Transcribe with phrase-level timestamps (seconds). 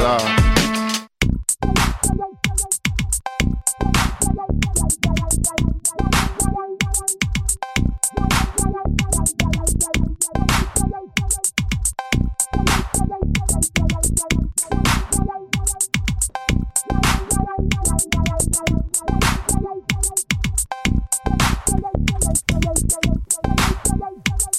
[0.00, 0.37] ça.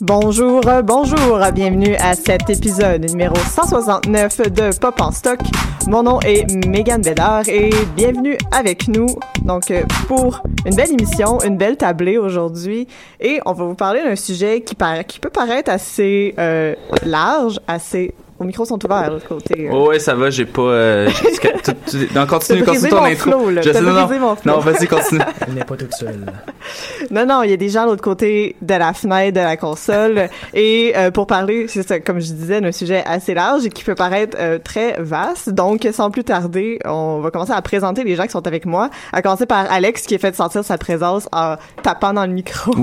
[0.10, 5.38] Bonjour, euh, bonjour, bienvenue à cet épisode numéro 169 de Pop en stock.
[5.86, 9.06] Mon nom est Megan Bédard et bienvenue avec nous
[9.44, 12.88] donc euh, pour une belle émission, une belle tablée aujourd'hui
[13.20, 16.74] et on va vous parler d'un sujet qui, peut paraître assez euh,
[17.06, 19.68] large, assez vos micros sont ouverts de l'autre côté.
[19.68, 19.72] euh.
[19.74, 20.62] Oh ouais, ça va, j'ai pas.
[20.62, 23.32] Euh, j'ai- tout- tout- non, continue, continue ton mon intro.
[23.32, 23.62] flow, là.
[23.62, 24.52] Je sais, non, non, brisé mon flow.
[24.54, 25.22] non, vas-y, continue.
[25.48, 26.26] Elle n'est pas toute seule.
[27.12, 29.58] Non, non, il y a des gens de l'autre côté de la fenêtre de la
[29.58, 30.30] console.
[30.54, 33.84] et euh, pour parler, c'est ça, comme je disais, d'un sujet assez large et qui
[33.84, 35.50] peut paraître euh, très vaste.
[35.50, 38.90] Donc, sans plus tarder, on va commencer à présenter les gens qui sont avec moi.
[39.12, 42.74] À commencer par Alex, qui a fait sentir sa présence en tapant dans le micro.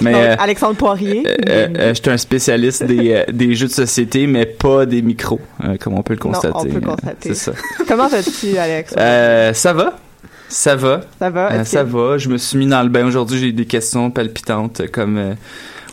[0.00, 0.12] Mais.
[0.12, 1.26] Donc, euh, Alexandre Poirier.
[1.48, 5.40] euh, euh, J'étais un spécialiste des, euh, des jeux de société, mais pas des micros,
[5.64, 6.54] euh, comme on peut le Non, constater.
[6.56, 7.16] on peut constater.
[7.20, 7.52] C'est ça.
[7.88, 8.94] Comment vas-tu, Alex?
[8.96, 9.94] Euh, ça va?
[10.48, 11.00] Ça va?
[11.18, 11.52] Ça va?
[11.52, 12.18] Euh, ça va.
[12.18, 13.38] Je me suis mis dans le bain aujourd'hui.
[13.38, 15.34] J'ai des questions palpitantes comme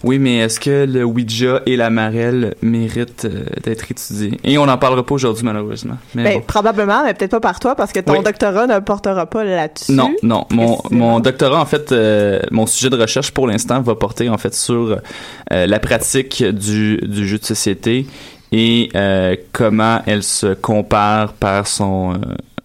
[0.03, 4.37] oui, mais est-ce que le Ouija et la marelle méritent euh, d'être étudiés?
[4.43, 5.95] Et on n'en parlera pas aujourd'hui malheureusement.
[6.13, 6.41] Mais Ben, bon.
[6.45, 8.23] probablement, mais peut-être pas par toi, parce que ton Oui.
[8.23, 9.93] doctorat ne portera pas là-dessus.
[9.93, 10.45] Non, non.
[10.51, 14.37] Mon, mon doctorat, en fait, euh, mon sujet de recherche pour l'instant va porter en
[14.37, 14.97] fait sur
[15.53, 18.05] euh, la pratique du, du jeu de société
[18.53, 22.17] et euh, comment elle se compare par son euh,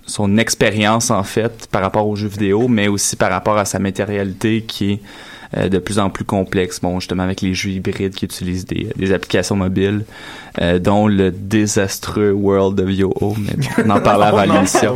[0.04, 3.78] son expérience en fait par rapport aux jeux vidéo, mais aussi par rapport à sa
[3.78, 5.00] matérialité qui est
[5.56, 6.80] euh, de plus en plus complexe.
[6.80, 10.04] Bon, justement avec les jeux hybrides qui utilisent des, des applications mobiles,
[10.60, 13.52] euh, dont le désastreux World of Yo-Oh, mais
[13.84, 14.94] on en à en l'émission.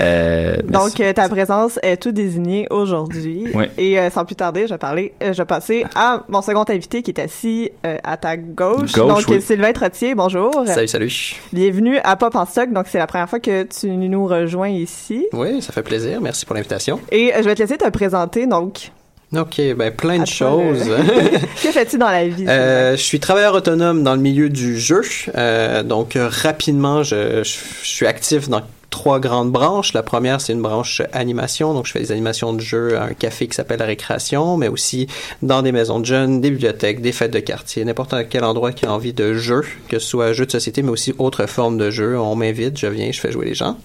[0.00, 3.46] Euh, Donc, euh, ta présence est tout désignée aujourd'hui.
[3.54, 3.64] Oui.
[3.78, 6.64] Et euh, sans plus tarder, je vais parler, euh, je vais passer à mon second
[6.68, 8.92] invité qui est assis euh, à ta gauche.
[8.92, 9.36] Gauche, donc, oui.
[9.36, 10.64] euh, Sylvain Trottier, bonjour.
[10.66, 11.40] Salut, salut.
[11.52, 12.72] Bienvenue à Pop en stock.
[12.72, 15.26] Donc, c'est la première fois que tu nous rejoins ici.
[15.32, 16.20] Oui, ça fait plaisir.
[16.20, 17.00] Merci pour l'invitation.
[17.10, 18.46] Et euh, je vais te laisser te présenter.
[18.46, 18.90] Donc,
[19.36, 20.88] OK, ben plein de le- choses.
[21.62, 22.44] que fais-tu dans la vie?
[22.46, 25.02] Euh, je suis travailleur autonome dans le milieu du jeu.
[25.36, 29.92] Euh, donc, euh, rapidement, je, je, je suis actif dans trois grandes branches.
[29.92, 33.12] La première, c'est une branche animation, donc je fais des animations de jeux à un
[33.12, 35.08] café qui s'appelle La Récréation, mais aussi
[35.42, 38.86] dans des maisons de jeunes, des bibliothèques, des fêtes de quartier, n'importe quel endroit qui
[38.86, 41.90] a envie de jeux, que ce soit jeux de société, mais aussi autres formes de
[41.90, 42.16] jeux.
[42.16, 43.76] On m'invite, je viens, je fais jouer les gens.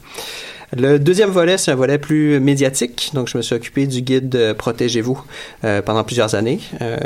[0.78, 3.10] Le deuxième volet, c'est un volet plus médiatique.
[3.14, 5.20] Donc, je me suis occupé du guide euh, Protégez-vous
[5.64, 6.60] euh, pendant plusieurs années.
[6.82, 6.98] Euh,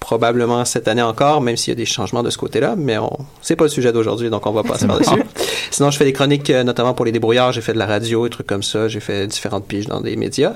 [0.00, 3.18] probablement cette année encore, même s'il y a des changements de ce côté-là, mais on
[3.42, 5.22] c'est pas le sujet d'aujourd'hui, donc on va passer par-dessus.
[5.70, 7.52] Sinon, je fais des chroniques, notamment pour les débrouillards.
[7.52, 8.88] J'ai fait de la radio, des trucs comme ça.
[8.88, 10.54] J'ai fait différentes piges dans des médias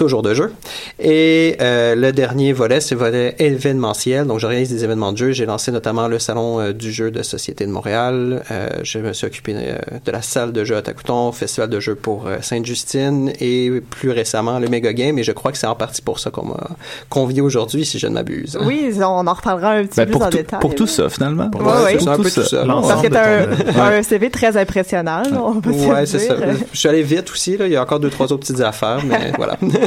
[0.00, 0.50] toujours de jeu.
[0.98, 4.26] Et euh, le dernier volet, c'est le volet événementiel.
[4.26, 5.32] Donc, j'organise des événements de jeu.
[5.32, 8.42] J'ai lancé notamment le salon euh, du jeu de Société de Montréal.
[8.50, 11.80] Euh, je me suis occupé euh, de la salle de jeu à Tacouton, festival de
[11.80, 15.18] jeux pour euh, Sainte-Justine et plus récemment le Mega Game.
[15.18, 16.68] Et je crois que c'est en partie pour ça qu'on m'a
[17.10, 18.58] convié aujourd'hui, si je ne m'abuse.
[18.64, 20.60] Oui, on en reparlera un petit Ben, peu pour, en tout, détail.
[20.60, 21.50] pour tout ça, finalement.
[21.54, 21.96] Ouais, ouais.
[22.00, 22.64] C'est un peu tout ça.
[22.64, 23.98] Parce que t'as un, Ouais.
[23.98, 26.36] un CV très impressionnant, on peut Ouais, c'est ça.
[26.72, 27.66] Je suis allé vite aussi, là.
[27.66, 29.56] Il y a encore deux, trois autres petites affaires, mais voilà.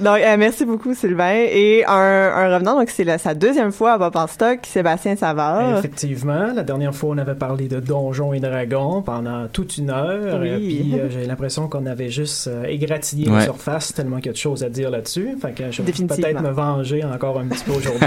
[0.00, 1.32] Donc, euh, merci beaucoup, Sylvain.
[1.50, 5.78] Et un, un revenant, donc c'est sa deuxième fois à Pop en Stock, Sébastien Savard.
[5.78, 10.38] Effectivement, la dernière fois, on avait parlé de Donjons et Dragons pendant toute une heure.
[10.40, 10.48] Oui.
[10.50, 13.36] euh, Puis euh, j'ai l'impression qu'on avait juste euh, égratigné Ouais.
[13.38, 15.36] la surface tellement qu'il y a de choses à dire là-dessus.
[15.40, 18.06] Fait que je vais peut-être me venger encore un petit peu aujourd'hui.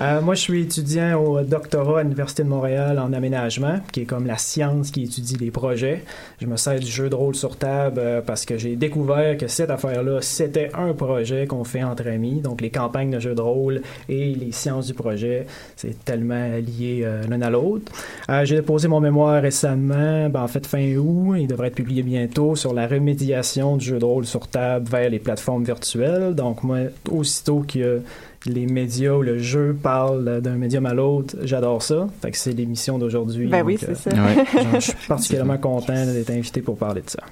[0.00, 4.04] Euh, moi, je suis étudiant au doctorat à l'Université de Montréal en aménagement, qui est
[4.04, 6.04] comme la science qui étudie les projets.
[6.40, 9.48] Je me sers du jeu de rôle sur table euh, parce que j'ai découvert que
[9.48, 12.40] cette affaire-là, c'était un projet qu'on fait entre amis.
[12.40, 17.02] Donc, les campagnes de jeux de rôle et les sciences du projet, c'est tellement lié
[17.04, 17.92] euh, l'un à l'autre.
[18.30, 22.02] Euh, j'ai déposé mon mémoire récemment, ben, en fait fin août, il devrait être publié
[22.02, 26.34] bientôt, sur la remédiation du jeu de rôle sur table vers les plateformes virtuelles.
[26.34, 26.78] Donc, moi,
[27.10, 28.02] aussitôt que
[28.46, 32.06] les médias ou le jeu parlent d'un médium à l'autre, j'adore ça.
[32.22, 33.48] Fait que c'est l'émission d'aujourd'hui.
[33.48, 34.10] Ben oui, c'est euh, ça.
[34.10, 34.74] Ouais.
[34.74, 37.22] je suis particulièrement content d'être invité pour parler de ça.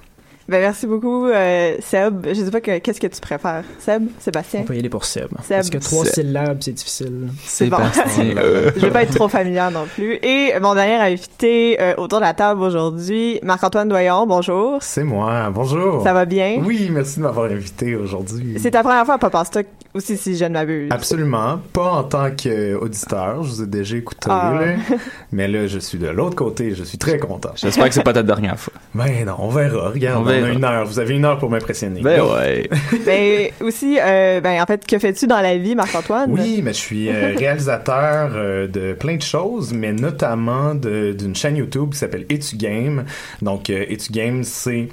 [0.49, 2.25] Ben, merci beaucoup, euh, Seb.
[2.29, 3.65] Je sais pas que, qu'est-ce que tu préfères.
[3.81, 4.05] Seb?
[4.21, 4.61] Sébastien?
[4.61, 5.27] On peut y aller pour Seb.
[5.43, 5.57] Seb.
[5.57, 6.15] Parce que trois Seb.
[6.15, 7.29] syllabes, c'est difficile.
[7.45, 7.79] C'est bon.
[7.93, 8.25] Sébastien.
[8.77, 10.15] Je vais pas être trop familière non plus.
[10.23, 14.79] Et mon dernier invité euh, autour de la table aujourd'hui, Marc-Antoine Doyon, bonjour.
[14.83, 16.05] C'est moi, bonjour.
[16.05, 16.63] Ça va bien?
[16.65, 18.55] Oui, merci de m'avoir invité aujourd'hui.
[18.61, 20.89] C'est ta première fois à Pop en Stock aussi, si je ne m'abuse.
[20.93, 24.53] Absolument, pas en tant qu'auditeur, je vous ai déjà écouté, Ah.
[24.61, 24.97] là.
[25.33, 27.51] mais là je suis de l'autre côté, je suis très content.
[27.57, 28.75] J'espère que c'est pas ta dernière fois.
[28.95, 31.51] Ben non, on verra, regarde, On on, a une heure, vous avez une heure pour
[31.51, 32.01] m'impressionner.
[32.03, 32.69] Ben ouais.
[33.07, 36.31] Ben aussi, euh, ben en fait, que fais-tu dans la vie, Marc-Antoine?
[36.33, 41.35] Oui, mais je suis euh, réalisateur euh, de plein de choses, mais notamment de- d'une
[41.35, 43.05] chaîne YouTube qui s'appelle Etu Game.
[43.43, 44.89] Donc, euh, Etu Game, c'est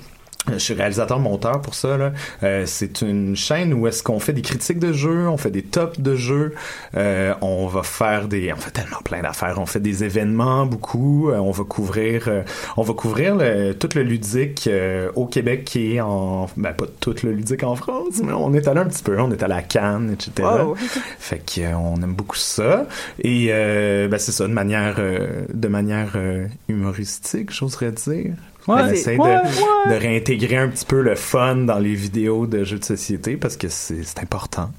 [0.52, 2.12] je suis réalisateur monteur pour ça là.
[2.44, 5.62] Euh, c'est une chaîne où est-ce qu'on fait des critiques de jeux, on fait des
[5.64, 6.54] tops de jeux,
[6.98, 11.30] euh, on va faire des, on fait tellement plein d'affaires, on fait des événements beaucoup,
[11.30, 12.42] euh, on va couvrir, euh,
[12.78, 16.86] on va couvrir le- tout le ludique euh, au Québec qui est en, ben pas
[17.00, 19.54] tout le ludique en France, mais on est allé un petit peu, on est allé
[19.54, 20.32] à Cannes, etc.
[20.66, 20.76] Wow.
[21.20, 22.88] Fait qu'on aime beaucoup ça.
[23.20, 28.34] Et euh, ben c'est ça, de manière, euh, de manière euh, humoristique, j'oserais dire.
[28.68, 29.96] Ouais, on essaie ouais, de, ouais.
[29.96, 33.58] de réintégrer un petit peu le fun dans les vidéos de jeux de société parce
[33.58, 34.70] que c'est important.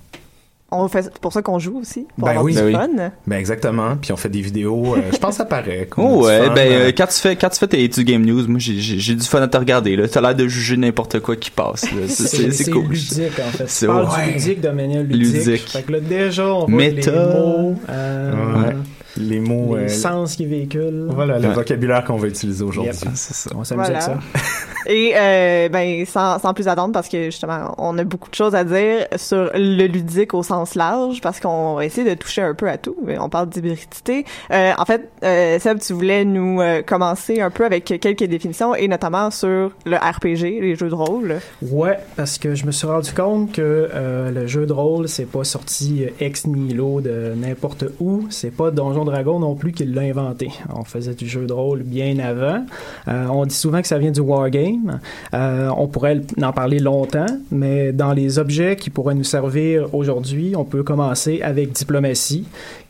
[0.77, 2.53] On fait c'est pour ça qu'on joue aussi, pour Ben avoir oui.
[2.53, 2.73] du Ben oui.
[2.73, 3.11] fun.
[3.29, 3.97] Ben exactement.
[3.97, 4.97] Puis on fait des vidéos.
[4.97, 5.89] euh, je pense que ça paraît.
[5.97, 8.25] Oh ouais, fun, ben euh, euh, quand tu fais quand tu fais tes tu game
[8.25, 10.09] news, moi j'ai du fun à te regarder là.
[10.09, 11.85] T'as l'air de juger n'importe quoi qui passe.
[12.09, 12.89] C'est- cool.
[12.89, 13.65] ludique, en fait.
[13.69, 14.33] C'est Tu ouais.
[14.33, 15.45] ludique de manière ludique.
[15.47, 15.69] Ludique.
[15.69, 17.11] Fait que là, déjà, on voit Méta.
[17.13, 18.33] les mots, euh,
[18.65, 18.77] Ouais.
[19.17, 19.77] Les mots.
[19.77, 21.09] les euh, sens qui véhiculent.
[21.11, 21.55] Voilà, le Ouais.
[21.55, 22.93] vocabulaire qu'on va utiliser aujourd'hui.
[23.03, 23.11] Yep.
[23.15, 23.51] C'est ça.
[23.55, 24.05] On s'amuse Voilà.
[24.05, 24.41] avec ça.
[24.87, 28.55] Et euh, ben sans, sans plus attendre parce que justement on a beaucoup de choses
[28.55, 32.53] à dire sur le ludique au sens large parce qu'on va essayer de toucher un
[32.53, 32.95] peu à tout.
[33.19, 34.27] On parle d'hybridité.
[34.53, 38.75] Euh, en fait, euh, Seb, tu voulais nous euh, commencer un peu avec quelques définitions
[38.75, 41.37] et notamment sur le RPG, les jeux de rôle.
[41.63, 45.25] Ouais, parce que je me suis rendu compte que euh, le jeu de rôle, c'est
[45.31, 48.27] pas sorti ex nihilo de n'importe où.
[48.29, 50.51] C'est pas Donjon Dragon non plus qui l'a inventé.
[50.75, 52.65] On faisait du jeu de rôle bien avant.
[53.09, 55.01] Euh, on dit souvent que ça vient du wargame.
[55.35, 60.55] Euh, on pourrait en parler longtemps, mais dans les objets qui pourraient nous servir aujourd'hui,
[60.57, 62.47] on peut commencer avec diplomatie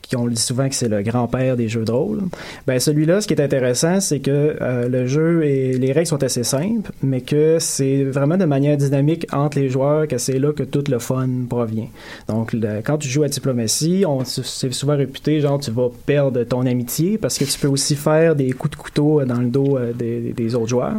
[0.06, 2.20] qui on le dit souvent que c'est le grand-père des jeux de rôle.
[2.66, 6.22] Ben celui-là, ce qui est intéressant, c'est que euh, le jeu et les règles sont
[6.22, 10.52] assez simples, mais que c'est vraiment de manière dynamique entre les joueurs que c'est là
[10.52, 11.88] que tout le fun provient.
[12.28, 16.66] Donc quand tu joues à diplomatie, on c'est souvent réputé genre tu vas perdre ton
[16.66, 19.92] amitié parce que tu peux aussi faire des coups de couteau dans le dos euh,
[19.92, 20.96] des, des autres joueurs.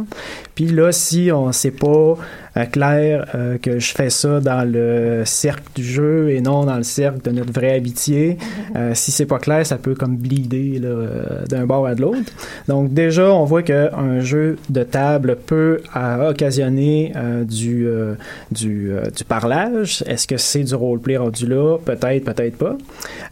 [0.54, 2.16] Puis là, si on sait pas
[2.64, 6.82] clair euh, que je fais ça dans le cercle du jeu et non dans le
[6.82, 8.38] cercle de notre vraie amitié,
[8.74, 12.32] euh, si c'est pas clair, ça peut comme bleeder euh, d'un bord à de l'autre.
[12.68, 18.14] Donc déjà, on voit qu'un jeu de table peut euh, occasionner euh, du, euh,
[18.50, 20.02] du, euh, du parlage.
[20.06, 21.78] Est-ce que c'est du roleplay rendu là?
[21.84, 22.76] Peut-être, peut-être pas.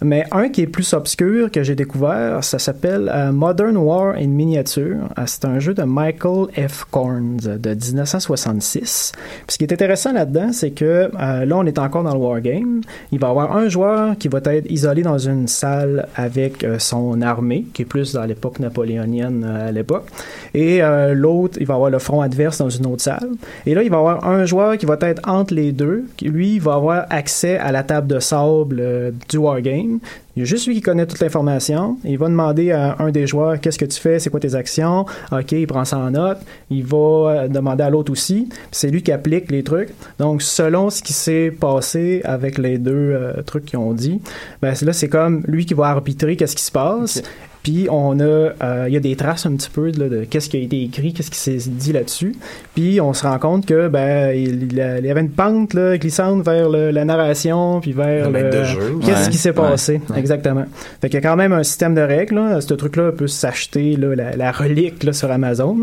[0.02, 4.28] Mais un qui est plus obscur que j'ai découvert, ça s'appelle euh, Modern War in
[4.28, 5.09] Miniature.
[5.19, 6.85] Euh, c'est un jeu de Michael F.
[6.90, 9.12] Corns de 1966.
[9.49, 12.80] Ce qui est intéressant là-dedans, c'est que euh, là, on est encore dans le wargame.
[13.12, 16.78] Il va y avoir un joueur qui va être isolé dans une salle avec euh,
[16.78, 20.06] son armée, qui est plus dans l'époque napoléonienne euh, à l'époque.
[20.54, 20.80] Et
[21.12, 23.30] l'autre, il va avoir le front adverse dans une autre salle.
[23.66, 26.04] Et là, il va y avoir un joueur qui va être entre les deux.
[26.16, 29.99] qui, Lui, il va avoir accès à la table de sable du wargame.
[30.37, 31.97] Il y a juste lui qui connaît toute l'information.
[32.05, 35.07] Il va demander à un des joueurs qu'est-ce que tu fais, c'est quoi tes actions?
[35.31, 36.38] Ok, il prend ça en note.
[36.71, 38.49] Il va euh, demander à l'autre aussi.
[38.73, 39.91] C'est lui qui applique les trucs.
[40.19, 44.21] Donc, selon ce qui s'est passé avec les deux euh, trucs qu'ils ont dit,
[44.61, 47.23] ben là, c'est comme lui qui va arbitrer qu'est-ce qui se passe.
[47.64, 50.49] Puis on a, euh, il y a des traces un petit peu là, de qu'est-ce
[50.49, 52.37] qui a été écrit, qu'est-ce qui s'est dit là-dessus.
[52.76, 56.44] Puis on se rend compte que ben il, il y avait une pente là, glissante
[56.44, 58.99] vers le- la narration, puis vers Le jeu.
[59.04, 59.30] qu'est-ce Ouais.
[59.30, 59.54] qui s'est Ouais.
[59.71, 60.18] passé Ouais.
[60.18, 60.66] exactement.
[61.00, 62.35] Fait qu'il y a quand même un système de règles.
[62.37, 62.61] Là.
[62.61, 65.76] Ce truc-là peut s'acheter la, la relique là, sur Amazon,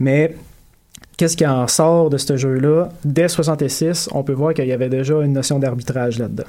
[0.00, 0.34] mais
[1.16, 2.88] Qu'est-ce qui en sort de ce jeu-là?
[3.04, 6.44] Dès 66, on peut voir qu'il y avait déjà une notion d'arbitrage là-dedans.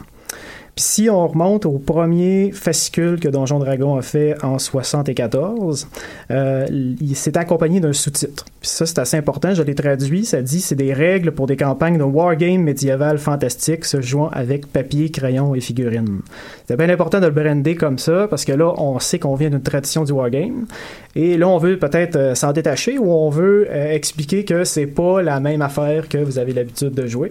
[0.76, 5.88] Puis si on remonte au premier fascicule que Donjon Dragon a fait en 74,
[6.32, 8.46] euh, il s'est accompagné d'un sous-titre.
[8.62, 9.54] Puis ça, c'est assez important.
[9.54, 10.26] Je l'ai traduit.
[10.26, 14.68] Ça dit c'est des règles pour des campagnes de wargame médiéval fantastique se jouant avec
[14.68, 16.22] papier, crayon et figurines.
[16.68, 19.50] C'est bien important de le brander comme ça parce que là, on sait qu'on vient
[19.50, 20.68] d'une tradition du wargame.
[21.16, 24.88] Et là, on veut peut-être euh, s'en détacher ou on veut euh, expliquer que c'est
[24.88, 27.30] pas la même affaire que vous avez l'habitude de jouer.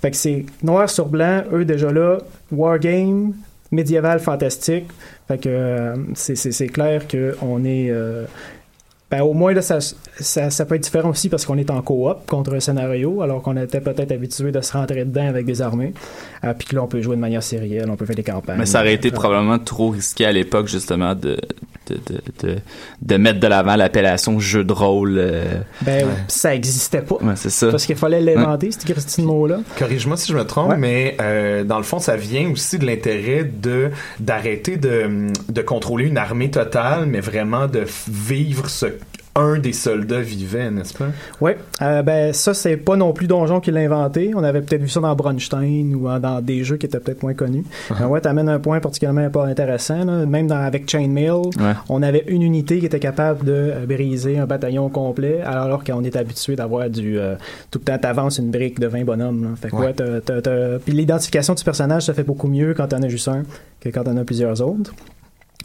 [0.00, 2.18] Fait que c'est noir sur blanc, eux déjà là,
[2.52, 3.32] wargame,
[3.72, 4.86] médiéval fantastique.
[5.28, 6.34] Fait que euh, c'est-
[6.68, 7.90] clair qu'on est.
[7.90, 8.24] euh,
[9.10, 9.78] ben, au moins, là, ça,
[10.20, 13.42] ça, ça peut être différent aussi parce qu'on est en coop contre un scénario, alors
[13.42, 15.92] qu'on était peut-être habitué de se rentrer dedans avec des armées.
[16.44, 18.58] Euh, puis que là, on peut jouer de manière sérielle, on peut faire des campagnes.
[18.58, 21.36] Mais ça aurait été Euh, probablement trop risqué à l'époque, justement, de,
[21.88, 22.56] de, de, de,
[23.02, 25.16] de mettre de l'avant l'appellation jeu de rôle.
[25.18, 25.42] euh,
[25.82, 27.16] Ben, ça existait pas.
[27.16, 27.68] Ouais, c'est ça.
[27.70, 29.58] Parce qu'il fallait l'inventer, ce Christine mot-là.
[29.78, 30.76] Corrige-moi si je me trompe, Ouais.
[30.76, 33.90] mais euh, dans le fond, ça vient aussi de l'intérêt de
[34.20, 38.86] d'arrêter de, de contrôler une armée totale, mais vraiment de vivre ce
[39.36, 41.06] un des soldats vivait, n'est-ce pas?
[41.40, 44.32] Oui, euh, ben ça c'est pas non plus Donjon qui l'a inventé.
[44.34, 47.22] On avait peut-être vu ça dans Bronstein ou en- dans des jeux qui étaient peut-être
[47.22, 47.64] moins connus.
[47.90, 47.94] Uh-huh.
[48.00, 50.04] Mais ouais, t'amènes un point particulièrement pas intéressant.
[50.04, 50.26] là.
[50.26, 51.74] Même dans, avec Chainmail, Ouais.
[51.88, 56.02] on avait une unité qui était capable de euh, briser un bataillon complet, alors qu'on
[56.02, 57.36] est habitué d'avoir du euh,
[57.70, 59.42] tout le temps t'avances une brique de 20 bonhommes.
[59.44, 59.50] là.
[59.60, 60.78] Fait que Ouais.
[60.84, 63.44] puis l'identification du personnage se fait beaucoup mieux quand t'en as juste un
[63.80, 64.92] que quand t'en as plusieurs autres.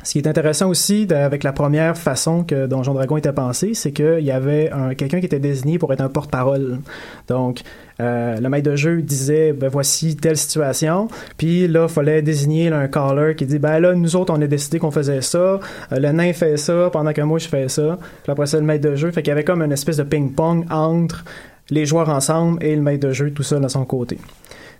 [0.04, 3.92] Ce qui est intéressant aussi avec la première façon que Donjon Dragon était pensé, c'est
[3.92, 6.80] qu'il y avait un- quelqu'un qui était désigné pour être un porte-parole.
[7.28, 7.62] Donc,
[8.00, 12.68] euh, le maître de jeu disait, ben voici telle situation, puis là, il fallait désigner
[12.68, 15.60] un caller qui dit, ben là, nous autres, on a décidé qu'on faisait ça, Euh,
[15.92, 18.88] le nain fait ça, pendant que moi, je fais ça, puis après ça, le maître
[18.88, 21.24] de jeu, fait qu'il y avait comme une espèce de ping-pong entre
[21.72, 24.20] les joueurs ensemble et le maître de jeu tout seul à son côté.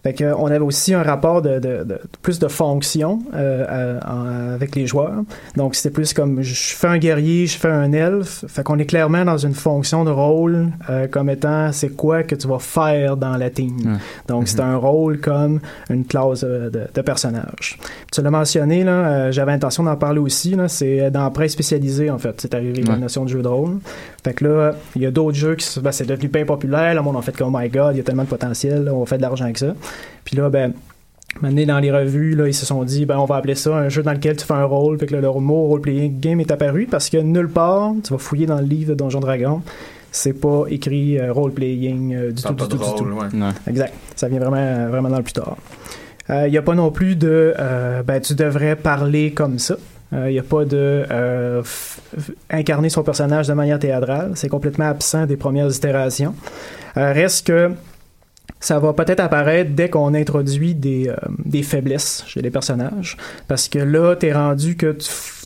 [0.06, 3.66] Fait que, euh, on avait aussi un rapport de, de- de- plus de fonction euh,
[3.68, 5.24] euh, en- avec les joueurs.
[5.58, 8.46] Donc c'était plus comme je fais un guerrier, je fais un elfe.
[8.48, 12.36] Fait qu'on est clairement dans une fonction de rôle euh, comme étant c'est quoi que
[12.36, 13.98] tu vas faire dans la team.
[14.28, 15.60] Donc c'est un rôle comme
[15.90, 17.80] une classe euh, de, de personnage.
[18.12, 20.52] Tu l'as mentionné là, euh, j'avais intention d'en parler aussi.
[20.56, 22.36] Là, c'est dans presse spécialisée en fait.
[22.42, 23.00] C'est arrivé la Ouais.
[23.00, 23.80] notion de jeu de rôle.
[24.24, 26.94] Fait que là, il y a d'autres jeux qui ben, c'est devenu bien populaire.
[26.94, 28.94] Le monde en fait comme oh my god, il y a tellement de potentiel, là,
[28.94, 29.74] on fait de l'argent avec ça.
[30.24, 30.74] Puis là, ben,
[31.42, 33.90] maintenant dans les revues, là, ils se sont dit, ben, on va appeler ça un
[33.90, 34.98] jeu dans lequel tu fais un rôle.
[35.00, 38.20] Fait que là, le mot role-playing game est apparu parce que nulle part, tu vas
[38.20, 39.62] fouiller dans le livre de Donjon Dragon,
[40.12, 43.04] c'est pas écrit euh, role-playing euh, du tout, du tout, du tout.
[43.04, 43.50] ouais.
[43.68, 43.94] Exact.
[44.16, 45.58] Ça vient vraiment, vraiment dans le plus tard.
[46.28, 49.76] Il n'y a pas non plus de, euh, ben, tu devrais parler comme ça.
[50.12, 51.62] Il n'y a pas de euh,
[52.50, 54.32] incarner son personnage de manière théâtrale.
[54.36, 56.34] C'est complètement absent des premières itérations.
[56.98, 57.72] Euh, reste que
[58.66, 63.16] ça va peut-être apparaître dès qu'on introduit des, euh, des faiblesses chez les personnages.
[63.48, 64.98] Parce que là, t'es rendu que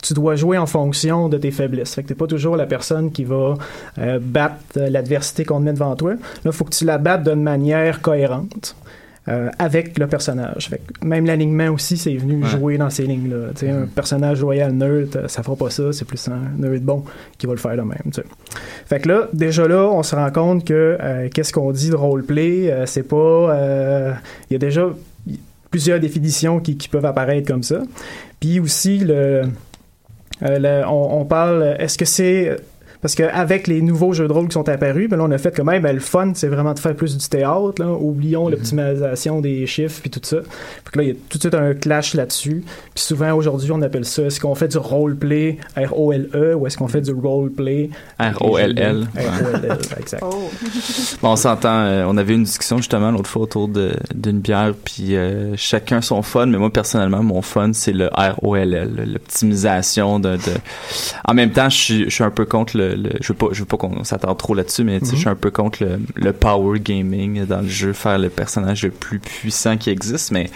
[0.01, 1.95] tu, dois jouer en fonction de tes faiblesses.
[1.95, 3.55] Fait que t'es pas toujours la personne qui va
[3.97, 6.13] euh, battre euh, l'adversité qu'on met devant toi.
[6.45, 8.77] Là, faut que tu la battes d'une manière cohérente.
[9.29, 10.69] Euh, avec le personnage.
[10.69, 13.51] Fait que même l'alignement aussi, c'est venu jouer dans ces lignes-là.
[13.71, 17.03] Un personnage loyal nerd, euh, ça fera pas ça, c'est plus un nerd bon
[17.37, 18.11] qui va le faire de même.
[18.85, 21.95] Fait que là, déjà là, on se rend compte que euh, qu'est-ce qu'on dit de
[21.95, 24.15] roleplay, euh, c'est pas.
[24.49, 24.89] Il y a déjà.
[25.71, 27.83] plusieurs définitions qui, qui peuvent apparaître comme ça.
[28.39, 29.43] Puis aussi, le,
[30.41, 32.57] le- on, on parle, est-ce que c'est...
[33.01, 35.55] Parce qu'avec les nouveaux jeux de rôle qui sont apparus, ben là, on a fait
[35.55, 37.75] quand même, ben, le fun, c'est vraiment de faire plus du théâtre.
[37.79, 37.87] Là.
[37.93, 40.37] Oublions l'optimisation des chiffres puis tout ça.
[40.91, 42.63] Que là, il y a tout de suite un clash là-dessus.
[42.93, 46.87] Puis souvent, aujourd'hui, on appelle ça, est-ce qu'on fait du roleplay, R-O-L-E, ou est-ce qu'on
[46.89, 47.89] fait du roleplay,
[48.19, 49.07] R-O-L-L.
[49.15, 50.23] R-O-L-L, exact.
[51.21, 51.69] Bon, on s'entend.
[51.85, 56.01] euh, on avait une discussion justement l'autre fois autour de- d'une bière, puis euh, chacun
[56.01, 56.45] son fun.
[56.47, 60.39] Mais moi personnellement, mon fun c'est le R-O-L-L, l'optimisation de, de.
[61.25, 62.88] En même temps, je suis un peu contre le.
[62.95, 65.05] Le- je veux pas, je veux pas qu'on s'attarde trop là-dessus, mais Mhm.
[65.11, 68.83] je suis un peu contre le, le power gaming dans le jeu, faire le personnage
[68.83, 70.31] le plus puissant qui existe.
[70.31, 70.49] Mais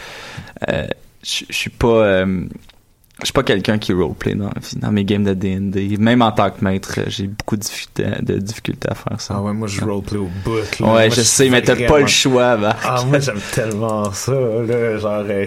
[0.70, 0.88] euh,
[1.24, 1.88] je je suis pas.
[2.06, 2.46] euh,
[3.20, 5.98] je suis pas quelqu'un qui roleplay dans, dans mes games de D&D.
[6.00, 9.36] Même en tant que maître, j'ai beaucoup de difficultés, de difficultés à faire ça.
[9.38, 10.56] Ah ouais, moi je roleplay au bout.
[10.56, 10.64] là.
[10.80, 12.76] Moi, Ouais, je sais, mais t'as pas le choix, bah.
[12.84, 14.98] Ah, moi j'aime tellement ça, là.
[14.98, 15.46] Genre, euh,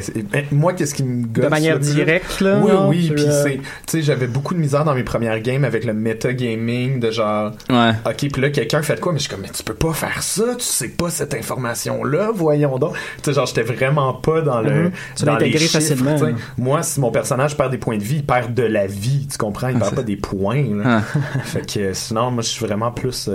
[0.53, 1.51] moi, qu'est-ce qui me gosse?
[1.51, 1.95] manière le plus?
[1.95, 3.57] directe, là, Oui, non, oui, tu, puis euh, c'est.
[3.57, 7.53] Tu sais, j'avais beaucoup de misère dans mes premières games avec le metagaming de genre.
[7.69, 7.91] Ouais.
[8.07, 9.13] Ok, puis là, quelqu'un fait de quoi?
[9.13, 12.31] Mais je suis comme, mais tu peux pas faire ça, tu sais pas cette information-là,
[12.35, 12.95] voyons donc.
[12.95, 14.91] Tu sais, genre, j'étais vraiment pas dans le.
[15.17, 16.17] Tu dans l'as les intégré chiffres, facilement.
[16.59, 19.39] Moi, si mon personnage perd des points de vie, il perd de la vie, tu
[19.39, 19.69] comprends?
[19.69, 21.03] Il perd pas des points, là.
[21.45, 23.29] fait que euh, sinon, moi, je suis vraiment plus.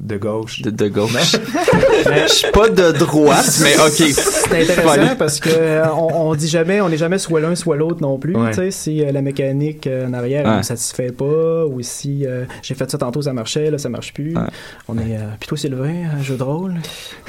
[0.00, 0.62] De gauche.
[0.62, 1.36] De, de gauche.
[2.06, 4.12] Je suis pas de droite, mais ok.
[4.14, 7.76] C'est intéressant parce que euh, on, on dit jamais, on n'est jamais soit l'un soit
[7.76, 8.36] l'autre non plus.
[8.36, 8.50] Ouais.
[8.50, 10.52] Tu sais, si euh, la mécanique euh, en arrière Ouais.
[10.52, 13.88] ne me satisfait pas, ou si euh, j'ai fait ça tantôt ça marchait, là ça
[13.88, 14.34] marche plus.
[14.88, 15.16] On est.
[15.16, 16.74] Euh, puis toi Sylvain, un jeu de rôle?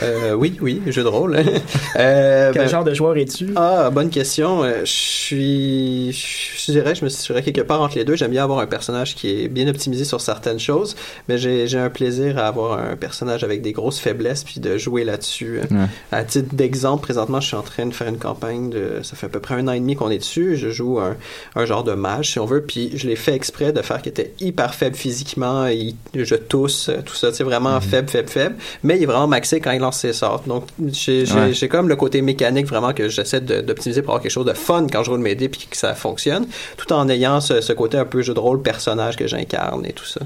[0.03, 1.37] Euh, oui, oui, jeu de rôle.
[1.97, 3.49] euh, Quel ben- genre de joueur es-tu?
[3.55, 4.63] Ah, bonne question.
[4.81, 8.15] Je suis, je dirais, je me situerais quelque part entre les deux.
[8.15, 10.95] J'aime bien avoir un personnage qui est bien optimisé sur certaines choses,
[11.27, 14.77] mais j'ai j'ai un plaisir à avoir un personnage avec des grosses faiblesses puis de
[14.77, 15.59] jouer là-dessus.
[15.71, 15.77] Ouais.
[16.11, 19.25] À titre d'exemple, présentement, je suis en train de faire une campagne de, ça fait
[19.27, 20.55] à peu près un an et demi qu'on est dessus.
[20.57, 21.15] Je joue un,
[21.55, 24.11] un genre de mage, si on veut, puis je l'ai fait exprès de faire qu'il
[24.11, 25.65] était hyper faible physiquement.
[25.67, 28.55] il- je tousse, euh, tout ça, c'est vraiment faible, faible, faible.
[28.83, 30.43] Mais il est vraiment maxé quand il lance ses sorts.
[30.47, 31.67] Donc, j'ai Ouais.
[31.69, 35.03] comme le côté mécanique vraiment que j'essaie d'optimiser pour avoir quelque chose de fun quand
[35.03, 36.45] je roule mes dés puis que ça fonctionne,
[36.77, 39.93] tout en ayant ce, ce côté un peu jeu de rôle, personnage que j'incarne et
[39.93, 40.21] tout ça.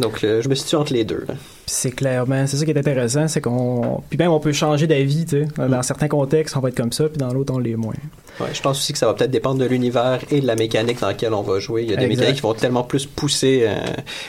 [0.00, 1.24] Donc, euh, je me situe entre les deux.
[1.66, 5.24] c'est clairement, c'est ça qui est intéressant, c'est qu'on, puis même on peut changer d'avis,
[5.24, 5.68] tu sais.
[5.68, 7.94] Dans certains contextes, on va être comme ça, puis dans l'autre on l'est moins.
[8.40, 11.00] Ouais, je pense aussi que ça va peut-être dépendre de l'univers et de la mécanique
[11.00, 11.84] dans laquelle on va jouer.
[11.84, 12.16] Il y a des Exact.
[12.18, 13.76] mécaniques qui vont tellement plus pousser euh,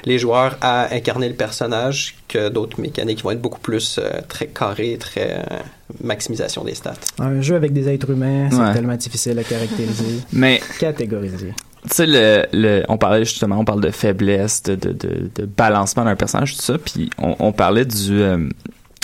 [0.06, 4.22] les joueurs à incarner le personnage que d'autres mécaniques qui vont être beaucoup plus euh,
[4.30, 5.58] très carrées, très euh,
[6.04, 6.94] maximisation des stats.
[7.18, 8.74] Un jeu avec des êtres humains, c'est Ouais.
[8.74, 11.54] tellement difficile à caractériser, Mais catégoriser.
[11.90, 15.46] Tu sais, le, le- on parlait justement, on parle de faiblesse, de, de, de, de
[15.46, 18.22] balancement d'un personnage, tout ça, puis on, on parlait du...
[18.22, 18.48] euh,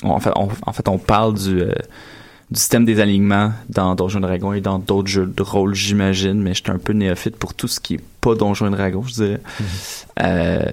[0.04, 1.74] on- en, fait, on, en fait, on parle du, euh,
[2.50, 6.41] du système des alignements dans Donjons et Dragons et dans d'autres jeux de rôle, j'imagine,
[6.41, 9.13] mais j'étais un peu néophyte pour tout ce qui est pas Donjons et Dragons, je
[9.13, 9.41] dirais.
[10.22, 10.65] Euh,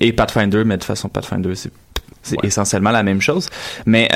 [0.00, 1.72] et Pathfinder, mais de toute façon, Pathfinder, c'est
[2.22, 3.48] c'est essentiellement la même chose.
[3.86, 4.08] Mais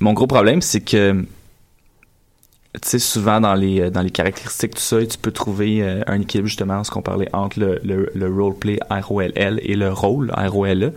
[0.00, 1.24] mon gros problème, c'est que
[2.74, 6.02] tu sais, souvent dans les, euh, dans les caractéristiques, tout ça, tu peux trouver euh,
[6.06, 10.30] un équilibre justement, ce qu'on parlait entre le, le, le roleplay R-O-L-L et le rôle
[10.30, 10.92] R-O-L-E.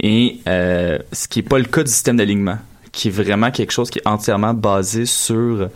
[0.00, 2.56] Et euh, ce qui est pas le cas du système d'alignement,
[2.92, 5.68] qui est vraiment quelque chose qui est entièrement basé sur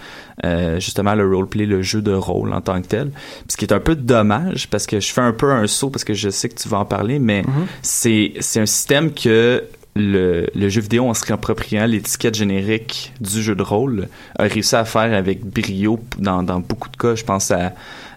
[0.45, 3.11] euh, justement le roleplay, le jeu de rôle en tant que tel.
[3.11, 5.91] Puis Ce qui est un peu dommage parce que je fais un peu un saut
[5.91, 7.45] parce que je sais que tu vas en parler, mais
[7.83, 9.63] c'est c'est un système que
[9.97, 14.75] le, le jeu vidéo, en se réappropriant l'étiquette générique du jeu de rôle, a réussi
[14.77, 17.15] à faire avec brio dans, dans beaucoup de cas.
[17.15, 17.73] Je pense à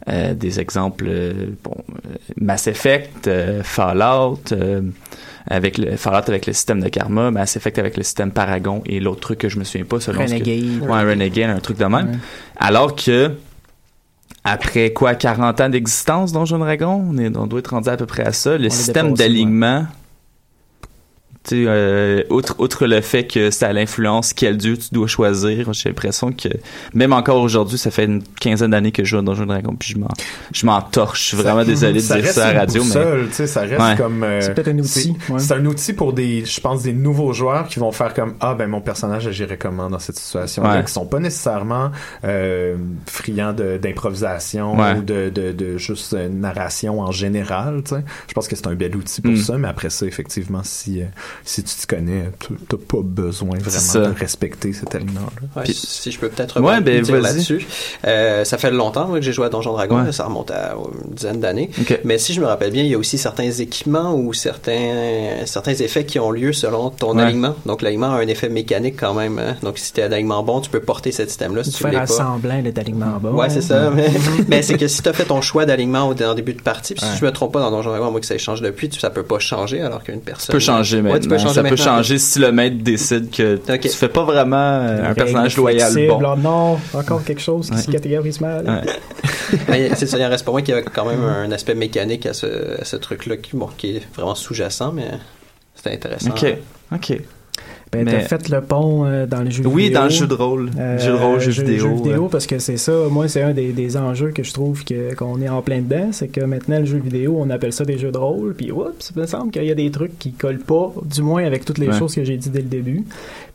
[0.10, 1.76] euh, des exemples, euh, bon,
[2.08, 2.10] euh,
[2.40, 4.40] Mass Effect, euh, Fallout,
[5.50, 9.00] avec le Fallout avec le système de karma, Mass Effect avec le système Paragon et
[9.00, 10.82] l'autre truc que je me souviens pas selon ce que- Renegade.
[10.90, 11.94] ouais, Renegade, un truc de même.
[12.12, 12.18] Ouais.
[12.58, 13.32] Alors que
[14.44, 18.06] après quoi 40 ans d'existence Donjon Dragon, on, est, on doit être rendu à peu
[18.06, 19.86] près à ça, le système d'alignement
[21.48, 25.08] tu sais, euh, outre, outre le fait que c'est à l'influence quel dieu tu dois
[25.08, 26.50] choisir, j'ai l'impression que
[26.94, 29.94] même encore aujourd'hui, ça fait une quinzaine d'années que je joue à Donjon Dragon, puis
[29.94, 30.10] je m'en,
[30.54, 31.22] je m'en torche.
[31.22, 33.96] Je suis vraiment désolé de dire ça à la radio, boussole, mais ça reste Ouais.
[33.98, 34.24] comme.
[34.24, 35.40] euh, C'est peut-être un outil, C'est ouais.
[35.40, 38.54] c'est un outil pour des, je pense, des nouveaux joueurs qui vont faire comme ah
[38.56, 40.84] ben mon personnage agirait comment dans cette situation, Ouais.
[40.86, 41.92] qui sont pas nécessairement
[42.24, 44.98] euh, friands de- d'improvisation Ouais.
[44.98, 47.82] ou de, de, de juste euh, narration en général.
[48.28, 49.38] Je pense que c'est un bel outil pour Mm.
[49.38, 51.06] ça, mais après ça, effectivement, si euh,
[51.44, 55.62] si tu te connais, tu- t'as pas besoin vraiment de respecter cet aliment-là.
[55.62, 57.66] Ouais, si je peux peut-être Ouais, ben, là-dessus.
[58.06, 60.12] Euh, ça fait longtemps moi, que j'ai joué à Donjon Dragon, Ouais.
[60.12, 60.74] ça remonte à
[61.06, 61.70] une dizaine d'années.
[62.04, 65.74] Mais si je me rappelle bien, il y a aussi certains équipements ou certains certains
[65.76, 67.24] effets qui ont lieu selon ton Ouais.
[67.24, 67.56] alignement.
[67.66, 69.40] Donc l'alignement a un effet mécanique quand même.
[69.40, 69.56] hein.
[69.64, 71.92] Donc si tu as un alignement bon, tu peux porter cet système-là si tu faire
[71.92, 72.08] l'es pas.
[72.08, 73.32] semblant d'être alignement bon.
[73.34, 73.90] Ouais, c'est ça.
[73.92, 73.96] Ouais.
[74.08, 74.12] Mais,
[74.48, 76.94] mais c'est que si tu as fait ton choix d'alignement au en début de partie,
[76.94, 79.00] puis si je me trompe pas dans Donjon Dragon, moi que ça échange depuis, tu-
[79.00, 80.54] ça peut pas changer alors qu'une personne.
[80.54, 81.30] Peut changer Ouais, maintenant.
[81.30, 84.56] tu peux changer ça peut changer si le maître décide que tu fais pas vraiment
[84.58, 86.36] euh, un personnage loyal bon.
[86.38, 87.82] non, encore quelque chose qui Ouais.
[87.82, 88.84] se catégorise mal.
[89.70, 91.76] Mais c'est ça, il en reste pour moi qu'il y a quand même un aspect
[91.76, 95.06] mécanique à ce, à ce truc-là qui, bon, qui est vraiment sous-jacent, mais
[95.74, 96.32] c'était intéressant.
[96.32, 96.46] Ok,
[96.94, 97.22] ok.
[97.92, 100.00] Ben, Mais- t'as fait le pont euh, dans le jeu Oui, vidéo.
[100.00, 100.70] dans le jeu de rôle.
[100.98, 101.88] Jeu de rôle, jeu vidéo,
[102.24, 102.28] ouais.
[102.30, 105.42] parce que c'est ça, moi, c'est un des, des enjeux que je trouve que, qu'on
[105.42, 108.12] est en plein dedans, c'est que maintenant, le jeu vidéo, on appelle ça des jeux
[108.12, 110.92] de rôle, puis oups, il me semble qu'il y a des trucs qui collent pas,
[111.06, 111.98] du moins avec toutes les Ouais.
[111.98, 113.06] choses que j'ai dit dès le début.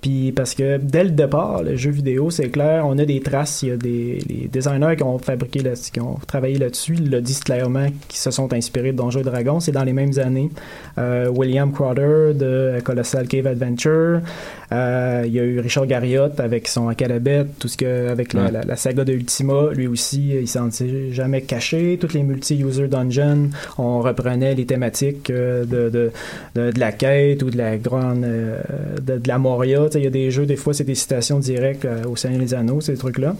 [0.01, 3.62] Puis parce que dès le départ, le jeu vidéo, c'est clair, on a des traces,
[3.62, 7.21] il y a des les designers qui ont fabriqué, là, qui ont travaillé là-dessus, le
[7.21, 10.51] disent clairement, qui se sont inspirés de Donjons et Dragons, c'est dans les mêmes années.
[10.99, 14.21] Euh, William Crowder de Colossal Cave Adventure, euh,
[14.70, 18.50] il y a eu Richard Garriott avec son Acalabet, tout ce que avec la, Ouais.
[18.52, 21.98] la- la saga de Ultima, lui aussi, il s'en est jamais caché.
[22.00, 26.11] Toutes les multi-user dungeons, on reprenait les thématiques euh, de, de,
[26.54, 28.58] de, de la quête ou de la grande euh,
[29.02, 29.87] de, la Moria.
[29.94, 32.54] Il y a des jeux, des fois, c'est des citations directes euh, au Seigneur des
[32.54, 33.37] Anneaux, ces trucs-là.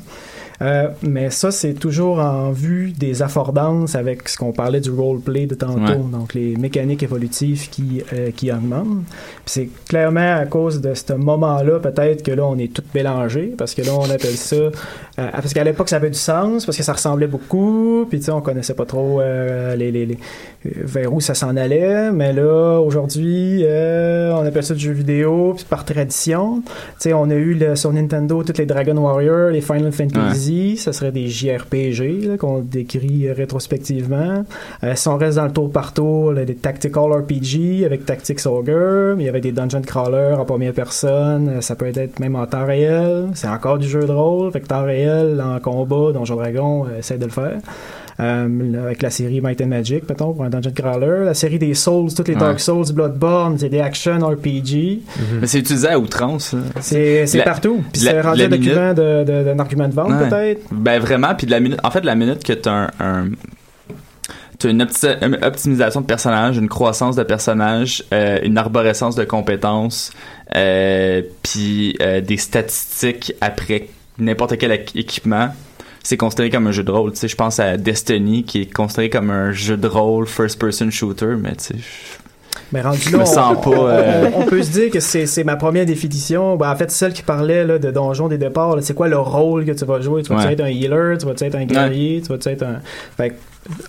[0.62, 5.46] Euh, mais ça, c'est toujours en vue des affordances avec ce qu'on parlait du roleplay
[5.46, 6.11] de tantôt, Ouais.
[6.12, 9.05] donc les mécaniques évolutives qui, euh, qui augmentent.
[9.44, 13.55] Puis c'est clairement à cause de ce moment-là, peut-être que là, on est tout mélangé,
[13.59, 14.55] parce que là, on appelle ça...
[14.57, 14.70] euh,
[15.16, 18.31] parce qu'à l'époque, ça avait du sens, parce que ça ressemblait beaucoup, puis tu sais,
[18.33, 20.18] on connaissait pas trop euh, les, les, les-
[20.64, 25.64] vers où ça s'en allait, mais là, aujourd'hui, on appelle ça du jeu vidéo, puis
[25.68, 26.62] par tradition.
[26.62, 26.70] Tu
[27.01, 30.93] sais, on a eu le, sur Nintendo toutes les Dragon Warrior, les Final Fantasy, ça
[30.93, 34.45] serait des JRPG qu'on décrit euh, rétrospectivement.
[34.85, 38.45] Euh, si on reste dans le tour par tour, là, des Tactical RPG avec Tactics
[38.47, 42.37] Ogre, il y avait des Dungeon Crawler en première personne, euh, ça peut être même
[42.37, 46.37] en temps réel, c'est encore du jeu de rôle, fait temps réel, en combat, Donjon
[46.37, 47.59] Dragon essaie de le faire.
[48.23, 51.25] Euh, avec la série Might and Magic, mettons, pour un Dungeon Crawler.
[51.25, 52.41] La série des Souls, toutes les Ouais.
[52.41, 55.01] Dark Souls, Bloodborne, c'est des action RPG.
[55.41, 56.55] Mais c'est utilisé à outrance.
[56.81, 57.83] C'est c'est La- partout.
[57.93, 60.29] Puis c'est rendu un minute- document de- de- d'un argument de vente, Ouais.
[60.29, 60.61] peut-être.
[60.71, 63.31] Ben vraiment, puis de la minute, en fait, la minute que t'as un,
[64.65, 70.13] une, opti- une optimisation de personnage, une croissance de personnage, euh, une arborescence de compétences,
[70.55, 75.49] euh, puis euh, des statistiques après n'importe quel équ- équipement.
[76.03, 77.12] C'est considéré comme un jeu de rôle.
[77.12, 80.91] Tu sais, je pense à Destiny, qui est considéré comme un jeu de rôle first-person
[80.91, 82.19] shooter, mais tu sais, je-
[82.73, 84.99] Mais rendu là, me on, sens pas, on- euh, on- on peut se dire que
[85.01, 86.57] c'est c'est ma première définition.
[86.57, 89.65] Ben, en fait, celle qui parlait là, de donjon des départs, c'est quoi le rôle
[89.67, 90.23] que tu vas jouer?
[90.23, 90.53] Tu vas Ouais.
[90.55, 91.19] être un healer?
[91.19, 92.21] Tu vas être un guerrier?
[92.23, 92.81] Tu vas être un...
[93.17, 93.37] Fait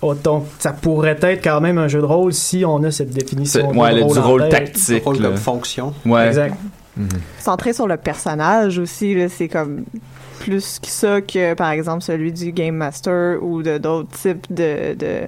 [0.02, 3.10] oh, donc, ça pourrait être quand même un jeu de rôle si on a cette
[3.10, 3.70] définition.
[3.70, 5.92] Ouais, de le- du rôle tactique, rôle comme fonction.
[6.06, 6.28] Ouais.
[6.28, 6.54] Exact.
[7.40, 9.84] Centré sur le personnage aussi, là, c'est comme
[10.40, 14.94] plus que ça que, par exemple, celui du Game Master ou de d'autres types de,
[14.94, 15.20] de,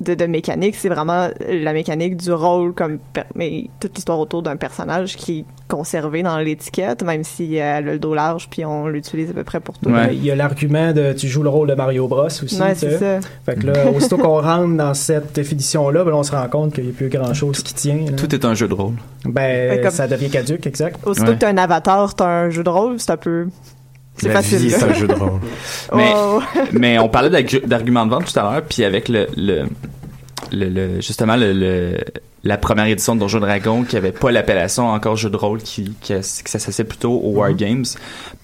[0.00, 0.74] de, de mécaniques.
[0.76, 2.98] C'est vraiment la mécanique du rôle, comme
[3.34, 7.92] mais toute l'histoire autour d'un personnage qui est conservé dans l'étiquette, même si elle a
[7.92, 9.90] le dos large, puis on l'utilise à peu près pour tout.
[10.10, 12.60] Il y a l'argument de tu joues le rôle de Mario Bros aussi.
[12.60, 13.20] Ouais, tu c'est ça.
[13.46, 16.84] Fait que là, aussitôt qu'on rentre dans cette définition-là, ben, on se rend compte qu'il
[16.84, 17.96] n'y a plus grand chose qui tient.
[18.10, 18.12] là.
[18.16, 18.94] tout est un jeu de rôle.
[19.24, 20.98] Ben, comme- ça devient caduque, exact.
[21.06, 21.34] Aussitôt Ouais.
[21.34, 23.46] que t'as un avatar, t'as un jeu de rôle, c'est un peu...
[24.16, 24.70] C'est La facile.
[24.70, 25.40] c'est un jeu de rôle.
[25.94, 26.40] Mais, Oh.
[26.72, 29.64] mais on parlait d'argu- d'arguments de vente tout à l'heure, puis avec le, le,
[30.52, 31.98] le, le- justement le, le-
[32.44, 35.94] la première édition de Donjon Dragon qui avait pas l'appellation encore jeu de rôle, qui,
[36.00, 37.84] qui, qui s'associait plutôt aux Wargames,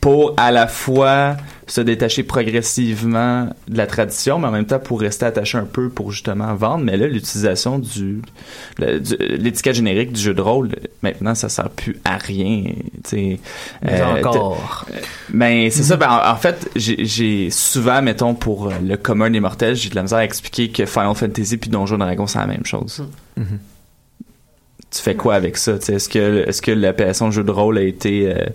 [0.00, 5.00] pour à la fois se détacher progressivement de la tradition, mais en même temps pour
[5.00, 6.84] rester attaché un peu pour justement vendre.
[6.84, 8.22] Mais là, l'utilisation du,
[8.78, 10.70] le- du- l'étiquette générique du jeu de rôle,
[11.02, 12.62] maintenant, ça sert plus à rien.
[13.02, 13.38] tu sais.
[13.82, 14.86] Mais Euh, encore.
[14.88, 14.94] t-
[15.34, 15.96] ben, c'est ça.
[15.96, 19.90] Ben, en, en fait, j'ai j'ai souvent, mettons, pour euh, le commun des mortels, j'ai
[19.90, 23.04] de la misère à expliquer que Final Fantasy puis Donjon Dragon, c'est la même chose.
[24.90, 25.72] Tu fais quoi avec ça?
[25.74, 28.46] Est-ce que, est-ce que l'appellation jeu de rôle a été euh,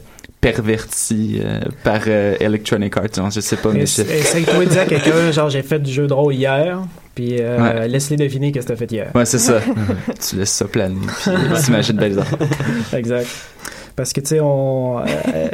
[0.41, 3.32] pervertie euh, par euh, Electronic Arts?
[3.32, 6.13] Je sais pas, mais Essaye-toi de dire à quelqu'un, genre, j'ai fait du jeu de
[6.13, 6.80] rôle hier,
[7.15, 7.88] puis Ouais.
[7.88, 9.12] laisse-les deviner qu'est-ce que t'as fait hier.
[9.13, 9.60] Ouais, c'est ça.
[10.30, 12.48] tu laisses ça planer, puis t'imagines belles affaires.
[12.93, 13.28] Exact.
[13.95, 14.99] Parce que, tu sais, on.
[14.99, 15.47] euh,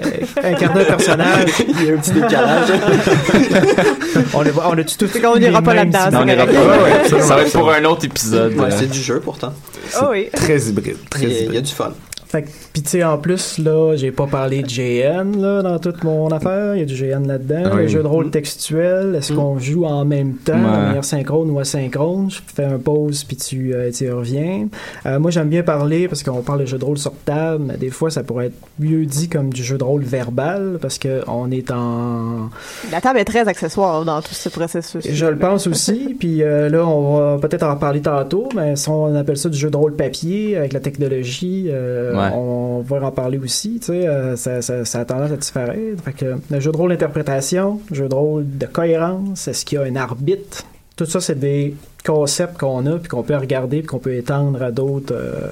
[0.43, 1.49] incarner un personnage.
[1.67, 2.69] Il y a un petit décalage.
[4.33, 7.51] on, est, on a-tu tout C'est qu'on n'ira les pas là-dedans, on ça va être
[7.51, 8.53] pour un autre épisode.
[8.55, 8.71] Ouais, euh.
[8.77, 9.53] c'est du jeu pourtant.
[10.01, 10.29] Oh oui.
[10.33, 10.97] Très hybride.
[11.09, 11.63] Très Il y a- il y a hybride.
[11.65, 11.91] du fun.
[12.31, 15.79] Fait que, puis tu sais, en plus, là, j'ai pas parlé de GN, là, dans
[15.79, 16.75] toute mon affaire.
[16.75, 17.71] Il y a du GN là-dedans.
[17.73, 17.81] Oui.
[17.81, 19.15] Le jeu de rôle textuel.
[19.15, 20.69] Est-ce qu'on joue en même temps, de Ouais.
[20.69, 22.29] manière synchrone ou asynchrone?
[22.29, 24.67] Je fais un pause, puis tu, euh, tu y reviens.
[25.07, 27.77] Euh, moi, j'aime bien parler, parce qu'on parle de jeu de rôle sur table, mais
[27.77, 31.23] des fois, ça pourrait être mieux dit comme du jeu de rôle verbal, parce que
[31.27, 32.49] on est en...
[32.91, 35.03] La table est très accessoire dans tout ce processus.
[35.11, 38.87] Je le pense aussi, puis euh, là, on va peut-être en reparler tantôt, mais si
[38.89, 42.31] on appelle ça du jeu de rôle papier avec la technologie, euh, Ouais.
[42.33, 46.03] on va en parler aussi, tu sais, euh, ça, ça, ça a tendance à disparaître.
[46.03, 49.81] Fait que le jeu de rôle d'interprétation, jeu de rôle de cohérence, est-ce qu'il y
[49.81, 50.63] a un arbitre?
[50.95, 54.61] Tout ça, c'est des concepts qu'on a, puis qu'on peut regarder, puis qu'on peut étendre
[54.61, 55.49] à d'autres euh,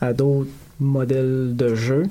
[0.00, 0.50] à d'autres
[0.80, 2.04] modèles de jeu.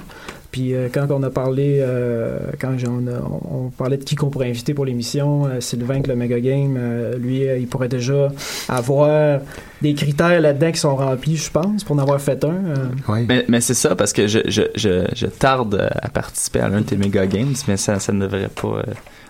[0.52, 4.16] Puis euh, quand on a parlé, euh, quand j'en a- on, on parlait de qui
[4.16, 7.68] qu'on pourrait inviter pour l'émission, euh, Sylvain que le Mega Game, euh, lui, euh, il
[7.68, 8.30] pourrait déjà
[8.70, 9.42] avoir
[9.82, 12.48] des critères là-dedans qui sont remplis, je pense, pour en avoir fait un.
[12.50, 12.76] euh.
[13.28, 16.82] Mais, mais c'est ça, parce que je, je, je, je tarde à participer à l'un
[16.82, 18.84] de tes méga games, mais ça, ça ne devrait pas.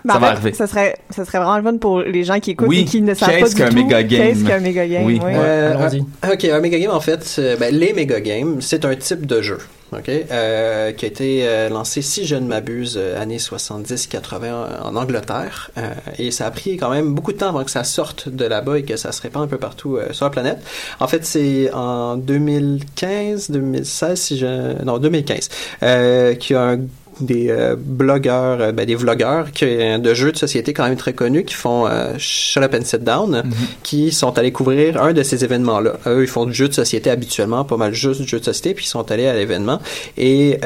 [0.04, 0.52] Ben, ça en va arriver.
[0.52, 3.02] Ça serait, ça serait vraiment le fun pour les gens qui écoutent Oui, et qui
[3.02, 4.20] ne savent pas qu'est-ce du qu'un méga game?
[4.20, 5.04] qu'est-ce qu'un méga game.
[5.04, 5.20] Oui.
[5.22, 5.32] oui.
[5.34, 5.88] Euh,
[6.32, 9.42] ok, un méga game, en fait, euh, ben, les méga games, c'est un type de
[9.42, 9.58] jeu.
[9.92, 14.96] ok, euh, qui a été euh, lancé, si je ne m'abuse, euh, années 70-80 en
[14.96, 15.70] Angleterre.
[15.78, 18.44] Euh, et ça a pris quand même beaucoup de temps avant que ça sorte de
[18.44, 20.58] là-bas et que ça se répande un peu partout euh, sur la planète.
[21.00, 24.82] En fait, c'est en 2015, 2016, si je...
[24.84, 25.48] Non, 2015,
[25.82, 26.78] euh, qu'il y a un
[27.20, 31.12] des euh, blogueurs, euh, ben, des vlogueurs qui, de jeux de société quand même très
[31.12, 33.42] connus qui font euh, Shut Up and Sit Down,
[33.82, 35.94] qui sont allés couvrir un de ces événements-là.
[36.06, 38.74] Eux, ils font du jeu de société habituellement, pas mal juste du jeu de société,
[38.74, 39.80] puis ils sont allés à l'événement
[40.16, 40.58] et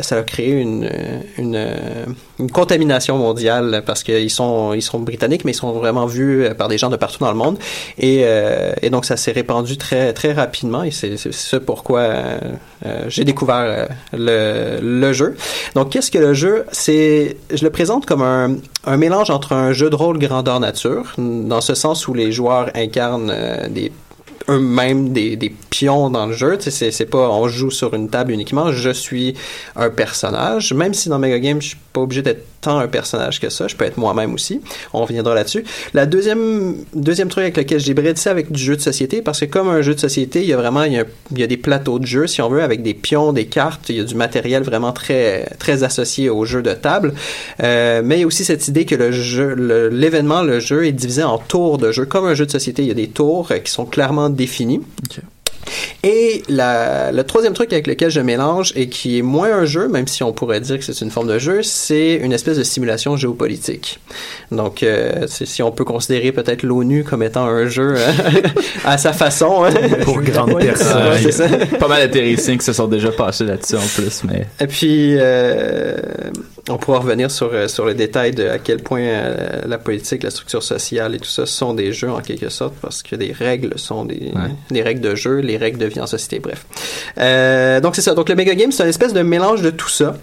[0.00, 0.90] ça a créé une,
[1.38, 1.66] une,
[2.38, 6.68] une contamination mondiale parce qu'ils sont, ils sont britanniques, mais ils sont vraiment vus par
[6.68, 7.58] des gens de partout dans le monde
[7.98, 8.24] et,
[8.82, 12.10] et donc ça s'est répandu très très rapidement et c'est ce pourquoi
[13.08, 15.36] j'ai découvert le, le jeu.
[15.74, 19.90] Donc qu'est-ce que le jeu C'est, je le présente comme un, mélange entre un jeu
[19.90, 23.92] de rôle grandeur nature, dans ce sens où les joueurs incarnent euh, des
[24.48, 26.58] eux-mêmes des, pions dans le jeu.
[26.60, 28.72] C'est, pas on joue sur une table uniquement.
[28.72, 29.34] Je suis
[29.76, 30.72] un personnage.
[30.72, 33.68] Même si dans Mega Game, je suis pas obligé d'être tant un personnage que ça.
[33.68, 34.60] Je peux être moi-même aussi.
[34.92, 35.64] On reviendra là-dessus.
[35.94, 39.20] La deuxième, deuxième truc avec lequel j'hybride, c'est avec du jeu de société.
[39.20, 41.56] Parce que comme un jeu de société, il y a vraiment, il y a, des
[41.56, 43.88] plateaux de jeu, si on veut, avec des pions, des cartes.
[43.88, 47.14] Il y a du matériel vraiment très, très associé au jeu de table.
[47.62, 50.86] Euh, mais il y a aussi cette idée que le jeu, le- l'événement, le jeu
[50.86, 52.06] est divisé en tours de jeu.
[52.06, 54.80] Comme un jeu de société, il y a des tours euh, qui sont clairement définis.
[56.04, 59.86] Et la, le troisième truc avec lequel je mélange et qui est moins un jeu,
[59.88, 62.64] même si on pourrait dire que c'est une forme de jeu, c'est une espèce de
[62.64, 64.00] simulation géopolitique.
[64.50, 68.10] Donc, euh, si on peut considérer peut-être l'ONU comme étant un jeu euh,
[68.84, 69.64] à sa façon.
[69.64, 69.70] hein.
[70.04, 71.10] Pour grandes Ouais, personnes.
[71.12, 71.48] ouais, c'est ça.
[71.78, 74.46] Pas mal de terriciens qui se sont déjà passés là-dessus en plus, mais.
[74.60, 75.96] Et puis, euh,
[76.68, 80.30] on pourra revenir sur, sur le détail de à quel point euh, la politique, la
[80.30, 83.72] structure sociale et tout ça sont des jeux en quelque sorte, parce que les règles
[83.78, 84.32] sont des,
[84.70, 86.64] des règles de jeu, les règles de en société, bref.
[87.18, 88.14] Euh, donc c'est ça.
[88.14, 90.16] Donc le Mega Game, c'est une espèce de mélange de tout ça.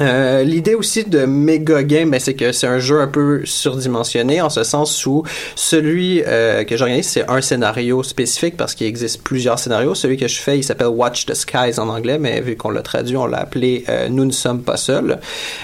[0.00, 4.40] Euh, L'idée aussi de Mega Game, ben, c'est que c'est un jeu un peu surdimensionné
[4.40, 5.22] en ce sens où
[5.54, 9.94] celui euh, que j'organise, c'est un scénario spécifique parce qu'il existe plusieurs scénarios.
[9.94, 12.82] Celui que je fais, il s'appelle Watch the Skies en anglais, mais vu qu'on l'a
[12.82, 15.18] traduit, on l'a appelé euh, Nous ne sommes pas seuls.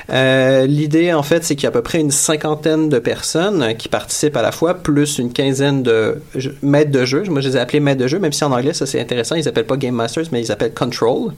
[0.09, 3.89] L'idée, en fait, c'est qu'il y a à peu près une cinquantaine de personnes qui
[3.89, 6.21] participent à la fois, plus une quinzaine de
[6.63, 7.25] maîtres de jeu.
[7.29, 9.35] Moi, je les ai appelés maîtres de jeu, même si en anglais, ça c'est intéressant.
[9.37, 11.33] Ils appellent pas Game Masters, mais ils appellent Control,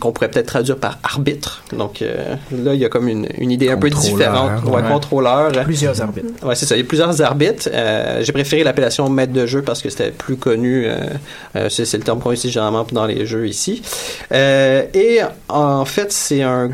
[0.00, 1.62] qu'on pourrait peut-être traduire par arbitre.
[1.76, 4.64] Donc euh, là, il y a comme une, une idée un peu différente.
[4.64, 4.88] Ouais, ouais.
[4.90, 5.52] contrôleur.
[5.64, 6.44] Plusieurs arbitres.
[6.44, 6.74] Ouais, c'est ça.
[6.76, 7.68] Il y a plusieurs arbitres.
[7.72, 10.86] Euh, J'ai préféré l'appellation maître de jeu parce que c'était plus connu.
[10.86, 10.96] euh,
[11.56, 13.82] euh, c'est le terme qu'on utilise généralement dans les jeux ici.
[14.32, 16.70] Euh, et en fait, c'est un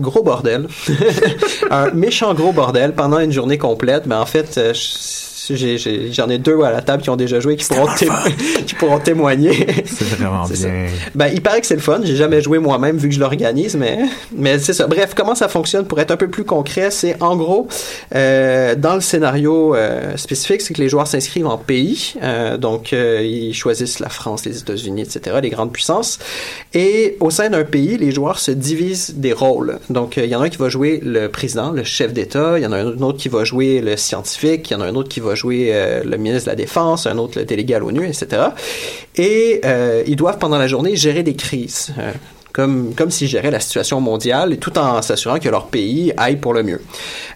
[0.00, 0.66] gros bordel.
[1.70, 4.06] un méchant gros bordel pendant une journée complète.
[4.06, 7.54] Mais en fait, euh, je- j'en ai deux à la table qui ont déjà joué
[7.54, 7.88] et qui pourront,
[8.66, 9.66] qui pourront témoigner.
[9.86, 10.54] C'est vraiment ça.
[10.54, 10.86] bien.
[11.14, 12.00] Ben, il paraît que c'est le fun.
[12.04, 13.98] J'ai jamais joué moi-même vu que je l'organise, mais,
[14.34, 14.86] mais c'est ça.
[14.86, 17.68] Bref, comment ça fonctionne pour être un peu plus concret, c'est en gros,
[18.14, 22.14] euh, dans le scénario euh, spécifique, c'est que les joueurs s'inscrivent en pays.
[22.22, 26.18] Euh, donc, ils choisissent la France, les États-Unis, etc., les grandes puissances.
[26.74, 29.78] Et au sein d'un pays, les joueurs se divisent des rôles.
[29.90, 32.58] Donc, il y en a un qui va jouer le président, le chef d'État.
[32.58, 34.70] Il y en a un autre qui va jouer le scientifique.
[34.70, 37.06] Il y en a un autre qui va jouer euh, le ministre de la Défense,
[37.06, 38.42] un autre le délégué à l'ONU, etc.
[39.16, 41.92] Et euh, ils doivent pendant la journée gérer des crises.
[42.52, 46.52] Comme, comme s'ils géraient la situation mondiale, tout en s'assurant que leur pays aille pour
[46.52, 46.80] le mieux.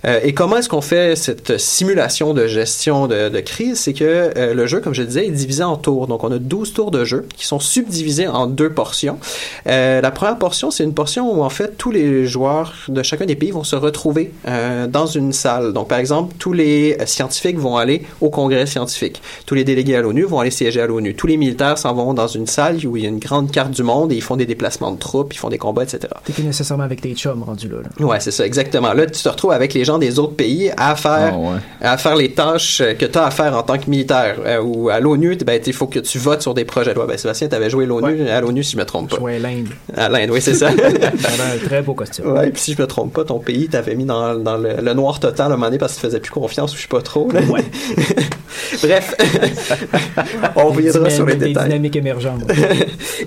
[0.05, 3.81] Euh, et comment est-ce qu'on fait cette simulation de gestion de, de crise?
[3.81, 6.07] C'est que euh, le jeu, comme je disais, est divisé en tours.
[6.07, 9.19] Donc, on a 12 tours de jeu qui sont subdivisés en deux portions.
[9.67, 13.27] Euh, la première portion, c'est une portion où, en fait, tous les joueurs de chacun
[13.27, 15.73] des pays vont se retrouver euh, dans une salle.
[15.73, 19.23] Donc, par exemple, tous les scientifiques vont aller au congrès scientifique.
[19.47, 21.15] Tous les délégués à l'ONU vont aller siéger à l'ONU.
[21.15, 23.71] Tous les militaires s'en vont dans une salle où il y a une grande carte
[23.71, 26.01] du monde et ils font des déplacements de troupes, ils font des combats, etc.
[26.25, 27.77] T'es plus nécessairement avec tes chums rendus là.
[27.99, 28.07] là.
[28.07, 28.93] Ouais, c'est ça, exactement.
[28.93, 31.59] Là, tu te retrouves avec les gens des autres pays à faire, Ah, ouais.
[31.81, 34.37] à faire les tâches euh, que tu as à faire en tant que militaire.
[34.45, 37.07] Euh, ou à l'ONU, ben, il faut que tu votes sur des projets de loi.
[37.07, 39.19] Ben, Sébastien, tu avais joué l'ONU, à l'ONU, si je me trompe pas.
[39.19, 39.69] Ouais, l'Inde.
[39.97, 40.69] À l'Inde, oui, c'est ça.
[40.71, 42.33] Un très beau costume.
[42.33, 44.95] Ouais, puis si je me trompe pas, ton pays t'avait mis dans, dans le, le
[44.95, 46.89] noir total à un moment donné parce que tu faisais plus confiance ou je sais
[46.89, 47.31] pas trop.
[47.31, 47.41] là.
[48.83, 49.15] Bref,
[50.57, 51.65] on reviendra sur les des détails.
[51.65, 52.43] dynamiques émergentes.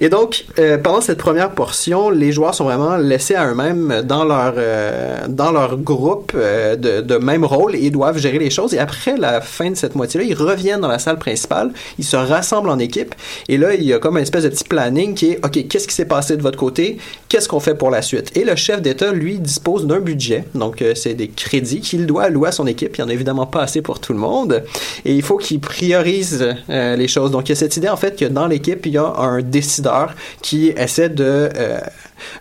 [0.02, 1.69] Et donc, euh, pendant cette première portion,
[2.14, 7.02] les joueurs sont vraiment laissés à eux-mêmes dans leur euh, dans leur groupe euh, de,
[7.02, 8.74] de même rôle et doivent gérer les choses.
[8.74, 12.18] Et après la fin de cette moitié-là, ils reviennent dans la salle principale, ils se
[12.18, 13.16] rassemblent en équipe.
[13.48, 15.88] Et là, il y a comme une espèce de petit planning qui est OK, qu'est-ce
[15.88, 16.98] qui s'est passé de votre côté?
[17.28, 18.32] Qu'est-ce qu'on fait pour la suite?
[18.36, 20.46] Et le chef d'État, lui, dispose d'un budget.
[20.56, 22.98] Donc, euh, c'est des crédits qu'il doit allouer à son équipe.
[22.98, 24.64] Il n'y en a évidemment pas assez pour tout le monde.
[25.06, 27.32] Et il faut qu'il priorise les choses.
[27.32, 29.42] Donc, il y a cette idée, en fait, que dans l'équipe, il y a un
[29.42, 31.80] décideur qui essaie de, euh,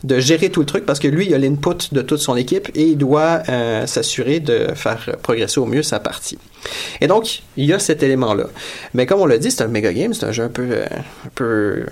[0.04, 2.68] de gérer tout le truc parce que lui, il a l'input de toute son équipe
[2.74, 6.38] et il doit euh, s'assurer de faire progresser au mieux sa partie.
[7.00, 8.44] Et donc, il y a cet élément-là.
[8.94, 10.86] Mais comme on l'a dit, c'est un méga game, c'est un jeu un peu, euh,
[11.26, 11.86] un peu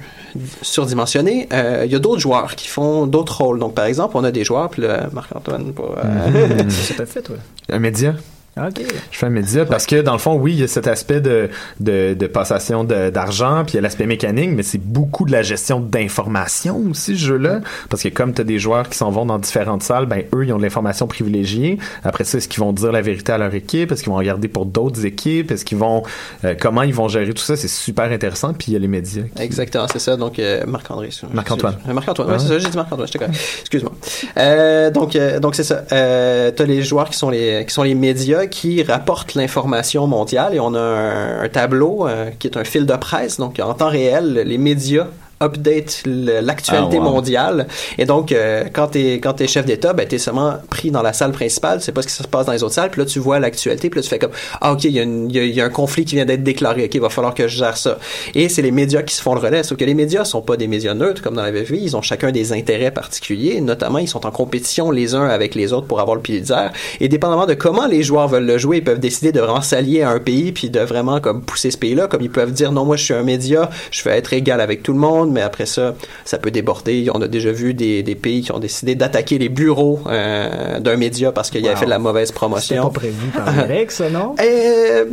[0.63, 1.49] surdimensionné.
[1.53, 3.59] Euh, il y a d'autres joueurs qui font d'autres rôles.
[3.59, 7.23] Donc, par exemple, on a des joueurs, puis là, Marc-Antoine, pour, euh, Ça t'a fait,
[7.23, 7.37] toi.
[7.69, 8.15] Un média?
[8.59, 8.81] OK.
[9.11, 11.21] Je fais un média parce que dans le fond, oui, il y a cet aspect
[11.21, 15.33] de, de, de passation d'argent, puis il y a l'aspect mécanique, mais c'est beaucoup de
[15.33, 17.61] la gestion d'information aussi, ce jeu-là.
[17.91, 20.45] Parce que comme tu as des joueurs qui s'en vont dans différentes salles, ben eux,
[20.47, 21.79] ils ont de l'information privilégiée.
[22.03, 23.93] Après ça, est-ce qu'ils vont dire la vérité à leur équipe?
[23.93, 25.51] Est-ce qu'ils vont regarder pour d'autres équipes?
[25.51, 26.03] Est-ce qu'ils vont...
[26.45, 27.57] euh, comment ils vont gérer tout ça?
[27.57, 28.55] C'est super intéressant.
[28.55, 29.25] Puis il y a les médias.
[29.39, 30.17] Exactement, c'est ça.
[30.17, 31.11] Donc, euh, Marc-André.
[31.33, 31.77] Marc-Antoine.
[31.93, 32.39] Marc-Antoine, ouais, Ah.
[32.39, 33.35] c'est ça, j'ai dit Marc-Antoine, correct.
[33.61, 33.93] Excuse-moi.
[34.39, 35.83] Euh, donc, euh, donc c'est ça.
[35.93, 40.55] Euh, t'as les joueurs qui sont les, qui sont les médias qui rapportent l'information mondiale
[40.55, 43.39] et on a un, un tableau euh, qui est un fil de presse.
[43.39, 45.07] Donc, en temps réel, les médias
[45.41, 47.11] update l'actualité Ah, wow.
[47.11, 47.67] mondiale.
[47.99, 51.13] Et donc euh, quand t'es quand t'es chef d'État ben t'es seulement pris dans la
[51.13, 53.07] salle principale tu sais pas ce qui se passe dans les autres salles puis là
[53.07, 55.45] tu vois l'actualité puis là tu fais comme ah ok il y, a y a-
[55.45, 57.59] il y a un conflit qui vient d'être déclaré ok il va falloir que je
[57.59, 57.99] gère ça.
[58.35, 60.57] Et c'est les médias qui se font le relais sauf que les médias sont pas
[60.57, 64.09] des médias neutres comme dans la vie ils ont chacun des intérêts particuliers notamment ils
[64.09, 66.69] sont en compétition les uns avec les autres pour avoir le Pulitzer
[67.01, 70.03] et dépendamment de comment les joueurs veulent le jouer ils peuvent décider de vraiment s'allier
[70.03, 72.85] à un pays puis de vraiment comme pousser ce pays-là comme ils peuvent dire non
[72.87, 75.67] moi je suis un média je vais être égal avec tout le monde mais après
[75.67, 77.09] ça ça peut déborder.
[77.15, 80.97] On a déjà vu des, des pays qui ont décidé d'attaquer les bureaux euh, d'un
[80.97, 82.85] média parce qu'il avait fait de la mauvaise promotion.
[82.85, 83.49] Pas prévu par
[83.91, 84.35] ça, non?
[84.41, 85.05] euh,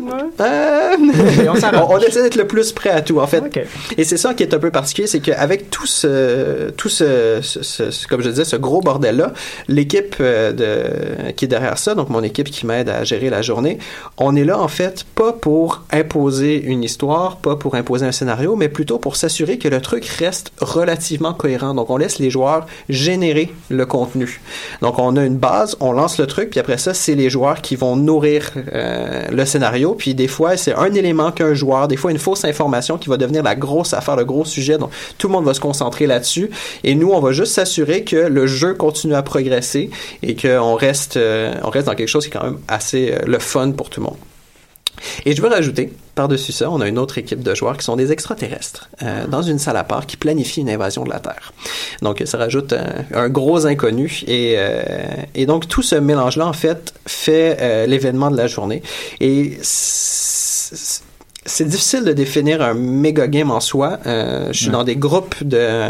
[0.42, 0.96] euh,
[1.90, 3.44] on essaie d'être le plus prêt à tout en fait.
[3.98, 7.62] Et c'est ça qui est un peu particulier c'est qu'avec tout ce tout ce, ce-
[7.64, 9.34] ce- ce- comme je disais ce gros bordel là
[9.68, 13.78] l'équipe de qui est derrière ça donc mon équipe qui m'aide à gérer la journée
[14.18, 18.56] on est là en fait pas pour imposer une histoire pas pour imposer un scénario
[18.56, 21.74] mais plutôt pour s'assurer que le truc reste relativement cohérent.
[21.74, 24.42] Donc on laisse les joueurs générer le contenu.
[24.82, 27.62] Donc on a une base on lance le truc puis après ça c'est les joueurs
[27.62, 29.96] qui vont nourrir euh, le scénario.
[29.96, 33.18] Puis des fois c'est un élément qu'un joueur des fois une fausse information qui va
[33.18, 34.78] devenir la grosse affaire le gros sujet.
[34.78, 36.50] Donc tout le monde va se concentrer là-dessus.
[36.84, 39.90] Et nous on va juste s'assurer que le jeu continue à progresser
[40.22, 43.20] et qu'on reste euh, on reste dans quelque chose qui est quand même assez euh,
[43.26, 44.18] le fun pour tout le monde
[45.26, 47.96] et je veux rajouter, par-dessus ça, on a une autre équipe de joueurs qui sont
[47.96, 51.54] des extraterrestres, euh, dans une salle à part qui planifie une invasion de la Terre.
[52.02, 54.84] Donc ça rajoute un, un gros inconnu et, euh,
[55.36, 58.84] et donc tout ce mélange-là, en fait, fait euh, l'événement de la journée.
[59.20, 59.58] Et
[61.46, 64.00] c'est- difficile de définir un méga game en soi.
[64.06, 65.90] Euh, je suis dans des groupes de,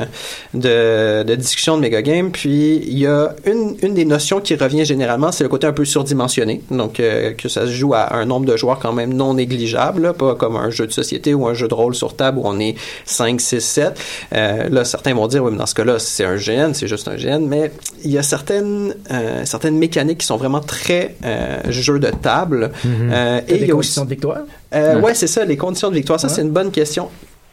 [0.54, 4.56] de, de discussion de méga game, puis il y a une, une des notions qui
[4.56, 6.62] revient généralement, c'est le côté un peu surdimensionné.
[6.72, 10.02] Donc euh, que ça se joue à un nombre de joueurs quand même non négligeable,
[10.04, 12.44] là, pas comme un jeu de société ou un jeu de rôle sur table où
[12.46, 14.00] on est 5, 6, 7.
[14.34, 17.08] Euh, là, certains vont dire, oui, mais dans ce cas-là, c'est un GN, c'est juste
[17.08, 17.72] un GN, mais
[18.04, 22.72] il y a certaines, euh, certaines mécaniques qui sont vraiment très euh, jeu de table.
[22.86, 24.40] Euh, T'as et il y a aussi de victoire?
[24.74, 25.14] Euh, Ouais.
[25.14, 26.20] c'est ça, les conditions de victoire.
[26.20, 27.10] Ça, c'est une bonne question.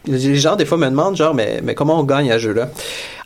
[0.06, 2.70] Les gens, des fois, me demandent, genre, mais, mais comment on gagne à ce jeu-là?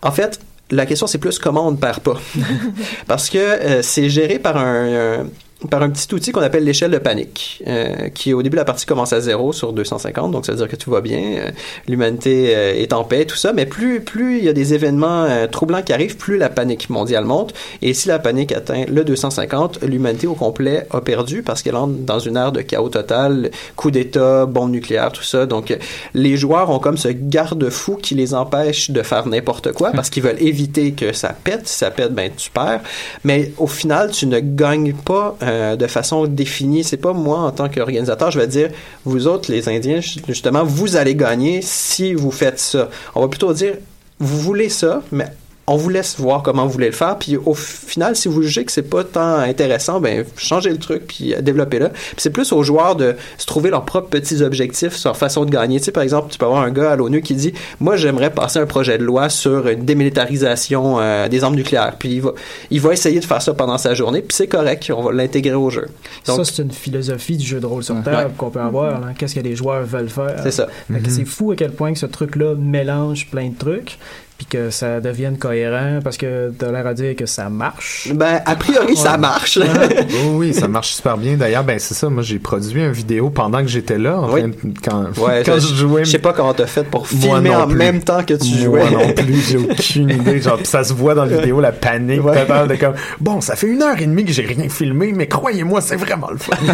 [0.03, 2.17] En fait, la question, c'est plus comment on ne perd pas.
[3.07, 5.27] Parce que euh, c'est géré par un, un-
[5.71, 8.87] par un petit outil qu'on appelle l'échelle de panique, euh, qui au début la partie
[8.87, 11.51] commence à zéro sur 250, donc ça veut dire que tout va bien, euh,
[11.89, 15.25] l'humanité euh, est en paix, tout ça, mais plus plus il y a des événements
[15.25, 19.05] euh, troublants qui arrivent, plus la panique mondiale monte, et si la panique atteint le
[19.05, 23.51] 250, l'humanité au complet a perdu parce qu'elle entre dans une ère de chaos total,
[23.77, 25.77] coup d'État, bombe nucléaire, tout ça, donc
[26.15, 30.23] les joueurs ont comme ce garde-fou qui les empêche de faire n'importe quoi parce qu'ils
[30.23, 32.81] veulent éviter que ça pète, si ça pète, ben tu perds,
[33.25, 36.85] mais au final tu ne gagnes pas euh, de façon définie.
[36.85, 38.71] C'est pas moi en tant qu'organisateur, je vais dire,
[39.05, 42.91] vous autres, les Indiens, justement, vous allez gagner si vous faites ça.
[43.15, 43.75] On va plutôt dire,
[44.19, 45.27] vous voulez ça, mais
[45.67, 47.17] on vous laisse voir comment vous voulez le faire.
[47.19, 51.07] Puis au final, si vous jugez que c'est pas tant intéressant, ben changez le truc
[51.07, 51.89] puis euh, développez-le.
[51.89, 55.51] Puis c'est plus aux joueurs de se trouver leurs propres petits objectifs, leur façon de
[55.51, 55.79] gagner.
[55.79, 58.31] Tu sais, par exemple, tu peux avoir un gars à l'ONU qui dit, moi j'aimerais
[58.31, 61.97] passer un projet de loi sur une démilitarisation euh, des armes nucléaires.
[61.99, 62.33] Puis il va,
[62.71, 64.21] il va essayer de faire ça pendant sa journée.
[64.21, 65.87] Puis c'est correct, on va l'intégrer au jeu.
[66.25, 68.33] ça, c'est une philosophie du jeu de rôle sur table Ouais.
[68.37, 69.01] qu'on peut avoir.
[69.01, 69.09] là.
[69.19, 70.37] Qu'est-ce que les joueurs veulent faire?
[70.43, 70.67] C'est ça.
[70.93, 71.11] Fait que Mhm.
[71.11, 73.99] C'est fou à quel point que ce truc-là mélange plein de trucs
[74.37, 78.09] puis que ça devienne cohérent parce que t'as l'air à dire que ça marche.
[78.15, 79.59] Ben, a priori, ça marche.
[79.59, 81.35] oui, oui, ça marche super bien.
[81.37, 82.09] D'ailleurs, ben c'est ça.
[82.11, 84.43] Moi, j'ai produit une vidéo pendant que j'étais là, en Oui.
[84.85, 86.05] quand, Ouais, quand je, je jouais.
[86.05, 87.77] je sais pas comment t'as fait pour Moi filmer en plus.
[87.77, 88.91] même temps que tu Moi jouais.
[88.91, 90.41] non plus, j'ai aucune idée.
[90.41, 93.55] Genre, pis ça se voit dans la vidéo, la panique totale de comme, bon, ça
[93.55, 96.57] fait une heure et demie que j'ai rien filmé, mais croyez-moi, c'est vraiment le fun.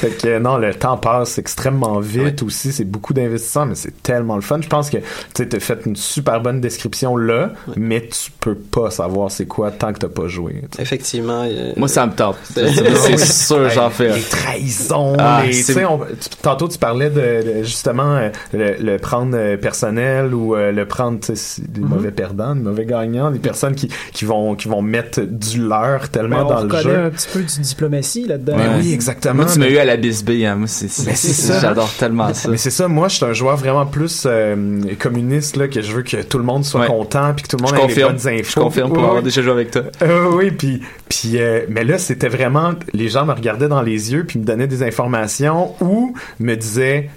[0.00, 2.72] fait que, non, le temps passe extrêmement vite aussi.
[2.72, 4.60] C'est beaucoup d'investissement, mais c'est tellement le fun.
[4.62, 8.54] Je pense que, tu sais, t'as fait une super bonne description là, mais tu peux
[8.54, 10.62] pas savoir c'est quoi tant que t'as pas joué.
[10.78, 11.42] Effectivement.
[11.44, 12.36] euh, Moi, ça me tente.
[12.54, 14.12] c'est- sûr, j'en fais.
[14.14, 18.98] Les trahisons, Ah, les, on- tu- tantôt tu parlais de, de, justement euh, le, le
[18.98, 23.74] prendre euh, personnel ou euh, le prendre des mauvais perdants, des mauvais gagnants, des personnes
[23.74, 26.96] qui, qui vont qui vont mettre du leur tellement on dans le jeu.
[27.06, 28.56] un petit peu du diplomatie là-dedans.
[28.56, 29.34] Ben oui, exactement.
[29.34, 30.56] Moi, tu m'as Mais- eu à la bisbée, hein.
[30.56, 31.60] Moi, c'est, ça.
[31.60, 32.48] J'adore tellement ça.
[32.48, 35.92] Mais c'est ça, moi je suis un joueur vraiment plus euh, communiste là, que je
[35.92, 36.86] veux que tout le monde soit Ouais.
[36.88, 38.12] content puis que tout le monde Je ait confirme.
[38.12, 38.50] les bonnes infos.
[38.60, 39.82] Je confirme pour Ouais, avoir déjà joué avec toi.
[40.02, 44.12] Euh, oui, puis, puis euh, mais là, c'était vraiment, les gens me regardaient dans les
[44.12, 47.08] yeux, puis me donnaient des informations ou me disaient,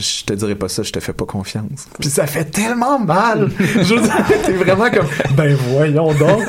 [0.00, 1.86] je te dirais pas ça, je te fais pas confiance.
[2.00, 3.50] Puis ça fait tellement mal.
[3.58, 6.42] je veux dire, t'es vraiment comme, ben voyons donc.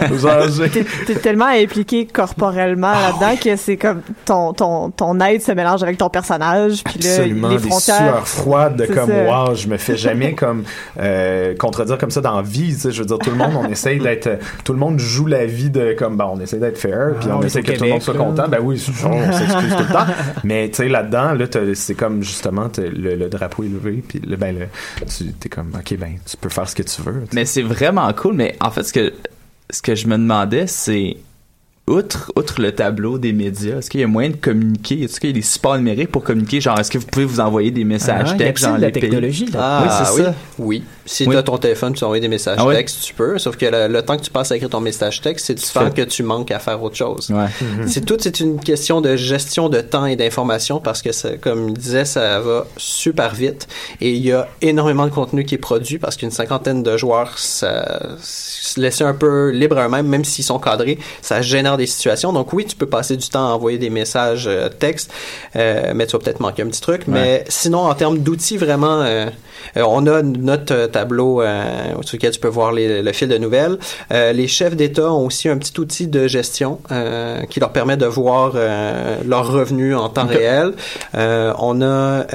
[0.71, 5.51] T'es t'es tellement impliqué corporellement Ah là-dedans que c'est comme ton, ton, ton aide se
[5.51, 6.83] mélange avec ton personnage.
[6.83, 7.95] Puis là, Absolument, les des frontières.
[7.97, 9.23] sueurs froides de C'est comme ça.
[9.49, 10.63] wow, je me fais jamais comme
[10.99, 13.51] euh, contredire comme ça dans la vie, tu sais, je veux dire tout le monde
[13.57, 16.77] on essaye d'être tout le monde joue la vie de comme bon, on essaie d'être
[16.77, 18.19] fair, puis Ah, on on essaie que tout le monde soit là.
[18.19, 18.47] content.
[18.47, 20.05] Ben oui, on s'excuse tout le temps.
[20.43, 24.35] Mais tu sais là-dedans là c'est comme justement le, le drapeau est levé puis le
[24.37, 24.67] ben le,
[25.05, 27.25] tu t'es comme OK ben tu peux faire ce que tu veux.
[27.33, 28.35] Mais c'est vraiment cool.
[28.35, 29.13] Mais en fait, ce que,
[29.69, 31.17] ce que je me demandais, c'est
[31.91, 35.03] outre, outre le tableau des médias, est-ce qu'il y a moyen de communiquer?
[35.03, 36.61] Est-ce qu'il y a des supports numériques pour communiquer?
[36.61, 39.45] Genre, est-ce que vous pouvez vous envoyer des messages Ah, textes dans de la technologie,
[39.47, 39.59] là.
[39.61, 40.35] Ah, oui, c'est oui, ça.
[40.59, 40.83] oui.
[41.05, 41.31] Si Oui.
[41.33, 43.37] tu as ton téléphone, tu peux envoyer des messages Ah textes, tu peux.
[43.37, 45.61] Sauf que le, le temps que tu passes à écrire ton message texte, c'est du
[45.63, 47.29] temps fais- que tu manques à faire autre chose.
[47.31, 47.47] Ouais.
[47.87, 51.69] C'est tout, c'est une question de gestion de temps et d'information parce que, ça, comme
[51.69, 53.67] il disait, ça va super vite
[53.99, 57.37] et il y a énormément de contenu qui est produit parce qu'une cinquantaine de joueurs,
[57.37, 61.80] ça, se laisser un peu libre à eux-mêmes, même s'ils sont cadrés, ça génère des
[61.87, 62.33] situations.
[62.33, 65.11] Donc oui, tu peux passer du temps à envoyer des messages euh, textes,
[65.55, 67.03] euh, mais tu vas peut-être manquer un petit truc.
[67.07, 69.25] Mais sinon, en termes d'outils, vraiment, euh,
[69.77, 71.41] euh, on a notre tableau
[72.01, 73.77] sur lequel tu peux voir les- le fil de nouvelles.
[74.09, 76.79] Les chefs d'État ont aussi un petit outil de gestion
[77.49, 78.53] qui leur permet de voir
[79.25, 80.73] leurs revenus en temps réel.
[81.13, 82.25] On a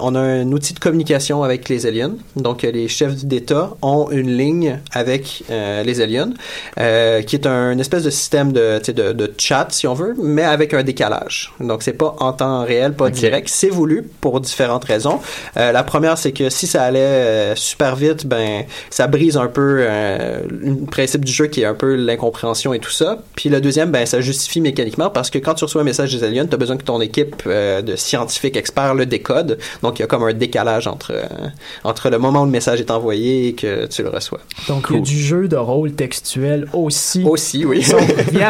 [0.00, 2.12] on a un outil de communication avec les aliens.
[2.36, 6.30] Donc les chefs d'État ont une ligne avec les aliens,
[6.76, 8.61] qui est un une espèce de système de,
[8.92, 11.52] de de chat si on veut, mais avec un décalage.
[11.60, 13.48] Donc c'est pas en temps réel, pas direct.
[13.48, 15.20] C'est voulu pour différentes raisons.
[15.56, 19.46] Euh, la première c'est que si ça allait euh, super vite, ben ça brise un
[19.46, 23.18] peu euh, le principe du jeu qui est un peu l'incompréhension et tout ça.
[23.36, 26.24] Puis le deuxième, ben ça justifie mécaniquement parce que quand tu reçois un message des
[26.24, 29.58] aliens, tu as besoin que ton équipe euh, de scientifiques experts le décode.
[29.82, 31.48] Donc il y a comme un décalage entre euh,
[31.84, 34.40] entre le moment où le message est envoyé et que tu le reçois.
[34.68, 37.24] Donc, il y a du jeu de rôle textuel aussi.
[37.24, 37.84] Aussi, oui.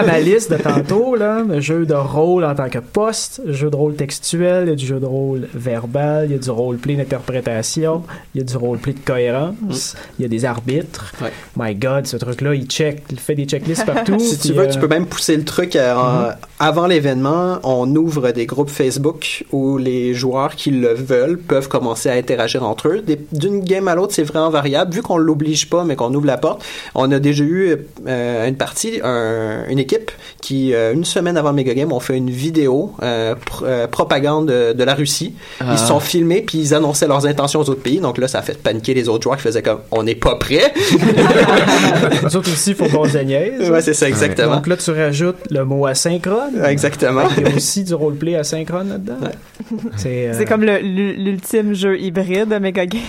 [0.03, 3.71] À ma liste de tantôt, là, le jeu de rôle en tant que poste, jeu
[3.71, 6.51] de rôle textuel, il y a du jeu de rôle verbal, il y a du
[6.51, 8.03] roleplay d'interprétation,
[8.35, 11.13] il y a du roleplay de cohérence, il y a des arbitres.
[11.23, 11.33] Ouais.
[11.57, 14.19] My God, ce truc-là, il check, il fait des checklists partout.
[14.19, 18.31] si tu veux, euh, tu peux même pousser le truc à, avant l'événement, on ouvre
[18.31, 23.03] des groupes Facebook où les joueurs qui le veulent peuvent commencer à interagir entre eux.
[23.33, 24.95] D'une game à l'autre, c'est vraiment variable.
[24.95, 26.63] Vu qu'on l'oblige pas, mais qu'on ouvre la porte,
[26.95, 31.53] on a déjà eu euh, une partie, un- une équipe qui, euh, une semaine avant
[31.53, 35.35] Mega Game, ont fait une vidéo euh, pr- propagande de, de la Russie.
[35.61, 35.71] Ah.
[35.73, 37.99] Ils se sont filmés puis ils annonçaient leurs intentions aux autres pays.
[37.99, 40.37] Donc là, ça a fait paniquer les autres joueurs qui faisaient comme on n'est pas
[40.37, 40.73] prêts.
[42.23, 43.69] Les autres aussi, il faut qu'on se niaise.
[43.71, 44.57] Ouais, c'est ça, exactement.
[44.57, 46.52] Donc là, tu rajoutes le mot asynchrone.
[46.67, 47.23] Exactement.
[47.37, 49.17] Il y a aussi du roleplay asynchrone là-dedans.
[49.97, 53.01] C'est euh, C'est comme l'ultime jeu hybride de Mega Game.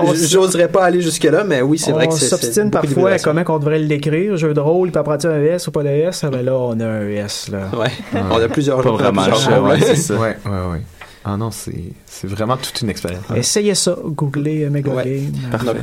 [0.00, 2.26] On j- j'oserais pas aller jusque-là, mais oui, c'est vrai que on c'est.
[2.26, 5.26] s'obstine c'est beaucoup parfois à comment on devrait l'écrire, jeu de rôle, il peut apprendre
[5.28, 6.22] un S ou pas de S.
[6.24, 7.48] Ah ben là, on a un S.
[7.50, 7.70] Là.
[7.78, 7.90] Ouais.
[8.30, 9.32] On a plusieurs Pas on a vraiment le.
[9.62, 10.36] Ouais, ouais,
[10.72, 10.80] ouais.
[11.24, 13.22] Ah non, c'est c'est vraiment toute une expérience.
[13.34, 15.22] Essayez ça, googlez euh, Mega Ouais.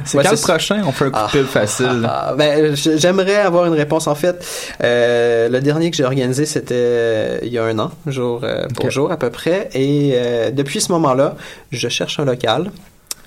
[0.03, 0.81] C'est ouais, quand le prochain?
[0.85, 2.05] On fait un coup de pile facile.
[2.05, 4.07] Ah, ben, j'aimerais avoir une réponse.
[4.07, 4.45] En fait,
[4.83, 8.67] euh, le dernier que j'ai organisé, c'était euh, il y a un an, jour euh,
[8.75, 9.69] pour jour à peu près.
[9.73, 11.35] Et euh, depuis ce moment-là,
[11.71, 12.71] je cherche un local.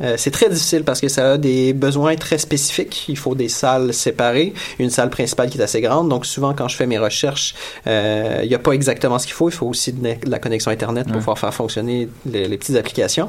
[0.03, 3.05] Euh, c'est très difficile parce que ça a des besoins très spécifiques.
[3.09, 6.09] Il faut des salles séparées, une salle principale qui est assez grande.
[6.09, 7.55] Donc souvent, quand je fais mes recherches,
[7.87, 9.49] euh, il n'y a pas exactement ce qu'il faut.
[9.49, 11.19] Il faut aussi de, la connexion Internet pour Ouais.
[11.21, 13.29] pouvoir faire fonctionner les, les petites applications.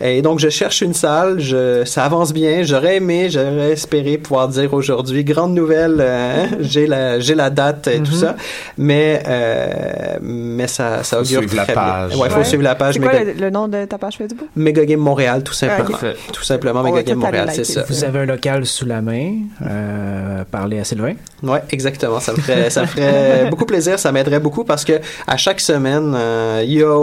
[0.00, 1.40] Et donc, je cherche une salle.
[1.40, 2.62] Je, ça avance bien.
[2.62, 7.88] J'aurais aimé, j'aurais espéré pouvoir dire aujourd'hui, grande nouvelle, euh, j'ai la, j'ai la date
[7.88, 8.18] et tout Mhm.
[8.18, 8.36] ça.
[8.78, 12.16] Mais, euh, mais ça, ça Faut augure suivre la page.
[12.16, 12.44] Ouais, faut Ouais.
[12.44, 12.94] suivre la page.
[12.94, 14.48] C'est quoi Mega, le, le nom de ta page Facebook?
[14.56, 15.98] Mega Game Montréal, tout simplement.
[16.12, 16.32] Ok.
[16.32, 17.84] Tout simplement, tout aller Montréal, c'est ça.
[17.88, 19.34] Vous avez un local sous la main.
[19.66, 21.14] Euh, parlez à Sylvain.
[21.42, 22.20] Ouais, exactement.
[22.20, 23.98] Ça me ferait, ça me ferait beaucoup plaisir.
[23.98, 26.96] Ça m'aiderait beaucoup parce que à chaque semaine, euh, il y a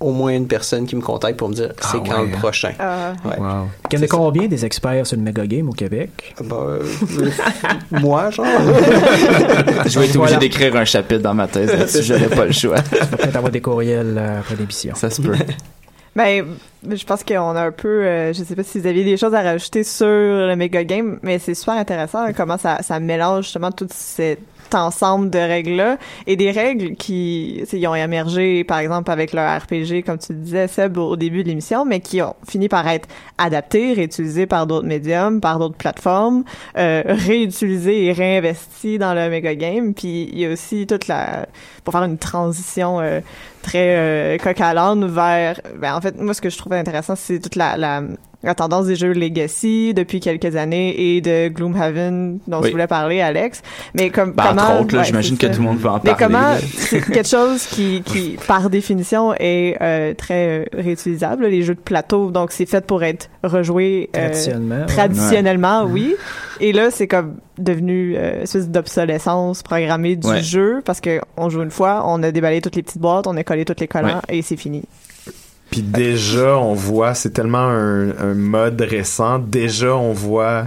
[0.00, 2.38] au moins une personne qui me contacte pour me dire c'est quand ouais, le hein?
[2.38, 2.72] prochain.
[2.78, 3.12] Ah.
[3.24, 3.36] Ouais.
[3.90, 6.34] Il y en a combien des experts sur le Mega Game au Québec?
[6.44, 6.82] Bah, euh,
[7.90, 8.44] moi, genre.
[9.86, 10.36] Je vais être obligé Voilà.
[10.36, 12.80] d'écrire un chapitre dans ma thèse là-dessus, j'aurais pas le choix.
[12.82, 14.94] Tu vas peut-être avoir des courriels euh, après l'émission.
[14.94, 15.36] Ça se peut.
[16.16, 16.46] Ben,
[16.88, 19.34] je pense qu'on a un peu, euh, je sais pas si vous aviez des choses
[19.34, 23.44] à rajouter sur le Mega Game, mais c'est super intéressant hein, comment ça, ça mélange
[23.44, 24.38] justement tout cet
[24.72, 30.04] ensemble de règles-là et des règles qui, ils ont émergé, par exemple, avec le RPG,
[30.04, 33.08] comme tu le disais, Seb, au début de l'émission, mais qui ont fini par être
[33.38, 36.44] adaptées, réutilisées par d'autres médiums, par d'autres plateformes,
[36.76, 39.94] euh, réutilisées et réinvesties dans le Mega Game.
[39.94, 41.46] Puis il y a aussi toute la,
[41.84, 43.20] pour faire une transition euh,
[43.62, 47.56] très euh, coq vers, ben, en fait, moi, ce que je trouvais intéressant, c'est toute
[47.56, 48.02] la, la,
[48.44, 52.66] la tendance des jeux Legacy depuis quelques années et de Gloomhaven dont Oui.
[52.66, 53.62] tu voulais parler, Alex.
[53.94, 54.62] Mais comme, Ben, comment...
[54.62, 55.54] entre autres, là, ouais, j'imagine c'est que ça.
[55.56, 56.24] tout le monde va en Mais parler.
[56.26, 56.58] comment, là.
[56.76, 61.80] c'est quelque chose qui, qui, par définition, est euh, très euh, réutilisable, les jeux de
[61.80, 62.30] plateau.
[62.30, 64.86] Donc, c'est fait pour être rejoué euh, Traditionnellement, ouais.
[64.86, 66.14] traditionnellement, oui.
[66.60, 70.42] Et là, c'est comme devenu euh, une espèce d'obsolescence programmée du Ouais.
[70.42, 73.36] jeu parce que on joue une fois, on a déballé toutes les petites boîtes, on
[73.36, 74.82] a collé tous les collants et c'est fini.
[75.74, 80.66] Puis déjà, on voit, c'est tellement un, un mode récent, déjà on voit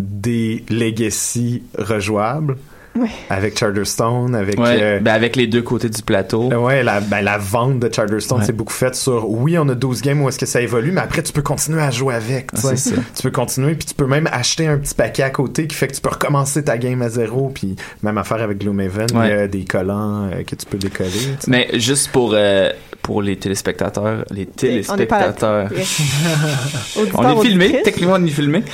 [0.00, 2.56] des legacy rejouables.
[2.98, 3.06] Ouais.
[3.30, 4.58] Avec Charterstone, avec...
[4.58, 6.48] Ouais, euh, ben avec les deux côtés du plateau.
[6.52, 8.44] Ouais, la, ben, la vente de Charterstone, Ouais.
[8.44, 11.00] c'est beaucoup fait sur oui, on a 12 games où est-ce que ça évolue, mais
[11.00, 12.48] après tu peux continuer à jouer avec.
[12.52, 12.90] Ah, ça.
[13.14, 15.86] Tu peux continuer, puis tu peux même acheter un petit paquet à côté qui fait
[15.86, 19.32] que tu peux recommencer ta game à zéro, puis même affaire avec Gloomhaven, il y
[19.32, 21.10] a des collants euh, que tu peux décoller.
[21.46, 22.70] Mais juste pour, euh,
[23.02, 25.68] pour les téléspectateurs, les On téléspectateurs.
[27.14, 28.62] On est filmé, techniquement on est filmé.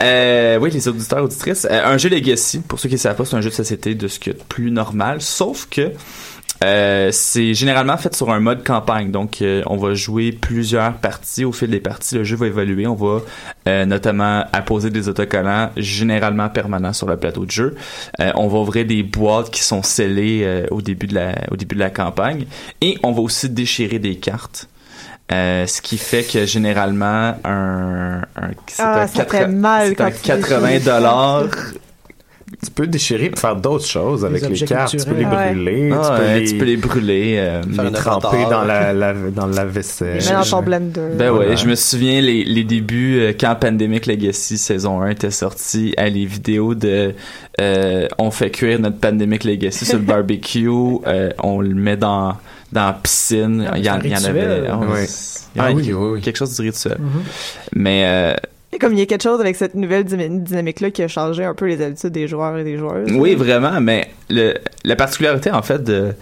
[0.00, 1.66] Euh, oui, les auditeurs, auditrices.
[1.70, 3.94] Euh, un jeu Legacy, pour ceux qui ne savent pas, c'est un jeu de société
[3.94, 5.92] de ce de plus normal, sauf que
[6.64, 9.10] euh, c'est généralement fait sur un mode campagne.
[9.10, 11.44] Donc, euh, on va jouer plusieurs parties.
[11.44, 12.86] Au fil des parties, le jeu va évoluer.
[12.86, 13.20] On va
[13.68, 17.76] euh, notamment apposer des autocollants généralement permanents sur le plateau de jeu.
[18.20, 21.56] Euh, on va ouvrir des boîtes qui sont scellées euh, au début de la au
[21.56, 22.46] début de la campagne.
[22.80, 24.68] Et on va aussi déchirer des cartes.
[25.30, 29.94] Euh, ce qui fait que généralement un, un c'est Ah, un ça fait mal c'est
[29.94, 30.80] quand un tu 80 déchires.
[30.80, 31.44] dollars
[32.64, 34.96] Tu peux déchirer pour faire d'autres choses avec les cartes.
[34.96, 37.92] Tu peux les brûler, Ah tu, peux ouais, les, tu peux les brûler euh, les
[37.92, 40.18] tremper dans la, la- dans la vaisselle.
[40.24, 41.00] Mais dans ton blender.
[41.16, 41.54] Ben ouais, Voilà.
[41.54, 46.08] je me souviens les, les débuts euh, quand Pandemic Legacy saison 1 était sorti, à
[46.08, 47.14] les vidéos de
[47.60, 50.68] euh, on fait cuire notre Pandemic Legacy sur le barbecue,
[51.06, 52.34] euh, on le met dans
[52.72, 55.64] dans la piscine, Ah, il y en, il y en avait oh, il y Ah
[55.66, 56.20] a- oui, oui, oui.
[56.20, 56.98] quelque chose du rituel.
[57.00, 57.22] Mhm.
[57.74, 58.34] Mais euh,
[58.72, 61.44] Et comme il y a quelque chose avec cette nouvelle dyna- dynamique-là qui a changé
[61.44, 63.10] un peu les habitudes des joueurs et des joueuses.
[63.12, 64.54] Oui, vraiment, mais le,
[64.84, 66.12] la particularité, en fait, de.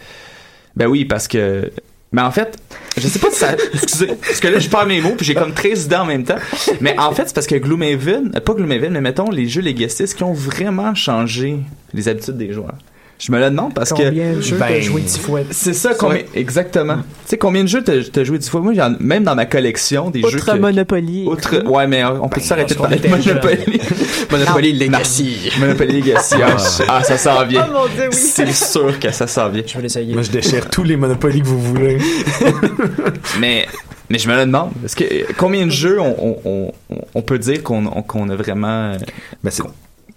[0.76, 1.70] Ben oui, parce que.
[2.12, 2.57] Mais en fait,
[2.97, 3.53] je sais pas si ça.
[3.74, 6.24] Excusez, parce que là, je parle mes mots, puis j'ai comme 13 idées en même
[6.24, 6.36] temps.
[6.80, 10.22] Mais en fait, c'est parce que Gloomhaven, pas Gloomhaven, mais mettons les jeux Legacy, qui
[10.22, 11.59] ont vraiment changé
[11.92, 12.76] les habitudes des joueurs?
[13.19, 14.03] Je me le demande parce que.
[14.03, 15.41] Combien de jeux t'as Ben, joué dix fois?
[15.51, 16.97] C'est ça, combien, exactement.
[16.97, 18.61] Tu sais, combien de jeux t'as t'as joué dix fois?
[18.61, 20.59] Moi, j'en- même dans ma collection, des jeux Outre que...
[20.59, 21.27] Monopoly.
[21.64, 23.81] Ouais, mais on peut s'arrêter de parler de Monopoly.
[24.31, 25.51] Monopoly Legacy.
[25.59, 26.35] Monopoly Legacy.
[26.43, 27.67] Ah, je- ah, ça s'en vient.
[27.69, 28.17] Oh mon dieu, oui.
[28.17, 29.62] C'est sûr que ça s'en vient.
[29.67, 30.12] Je vais l'essayer.
[30.12, 31.99] Moi, je déchire tous les Monopoly que vous voulez.
[33.41, 33.67] Mais,
[34.11, 34.71] mais je me le demande.
[34.85, 36.14] Est-ce que, combien de jeux on,
[36.45, 38.93] on, on, on peut dire qu'on on- qu'on a vraiment.
[38.93, 38.99] euh,
[39.43, 39.62] Ben, c'est-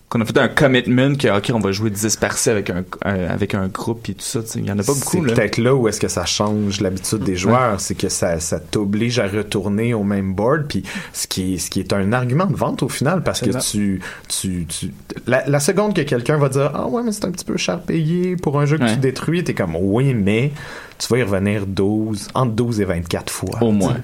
[0.09, 3.27] qu'on- a fait un commitment que, ok, on va jouer 10 parties avec un, un-
[3.27, 4.39] avec un groupe et tout ça.
[4.55, 5.33] Il y en a pas C'est beaucoup, là.
[5.33, 9.19] peut-être là où est-ce que ça change l'habitude des joueurs, c'est que ça, ça t'oblige
[9.19, 10.83] à retourner au même board, puis
[11.13, 14.01] ce qui est, ce qui est un argument de vente au final, parce que tu,
[14.27, 14.91] tu, tu
[15.27, 17.79] la, la seconde que quelqu'un va dire ah ouais mais c'est un petit peu cher
[17.81, 18.93] payé pour un jeu que Ouais.
[18.93, 20.51] tu détruis, t'es comme oui mais
[20.97, 23.57] tu vas y revenir 12 entre 12 et 24 fois.
[23.63, 23.93] Au moins.
[23.93, 24.03] tu sais.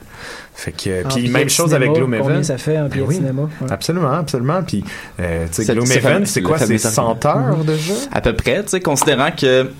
[0.53, 2.41] Fait que En puis même chose cinéma, avec Gloomhaven.
[2.45, 3.15] Ça fait un Ben oui.
[3.15, 3.49] cinéma?
[3.61, 3.69] Ouais.
[3.69, 4.63] Absolument, absolument.
[4.63, 4.81] Puis,
[5.19, 5.65] euh, tu sais,
[6.01, 6.57] C'est- c'est quoi?
[6.57, 7.93] C'est fameux 100 heures de jeu?
[8.11, 9.71] À peu près, tu sais, considérant que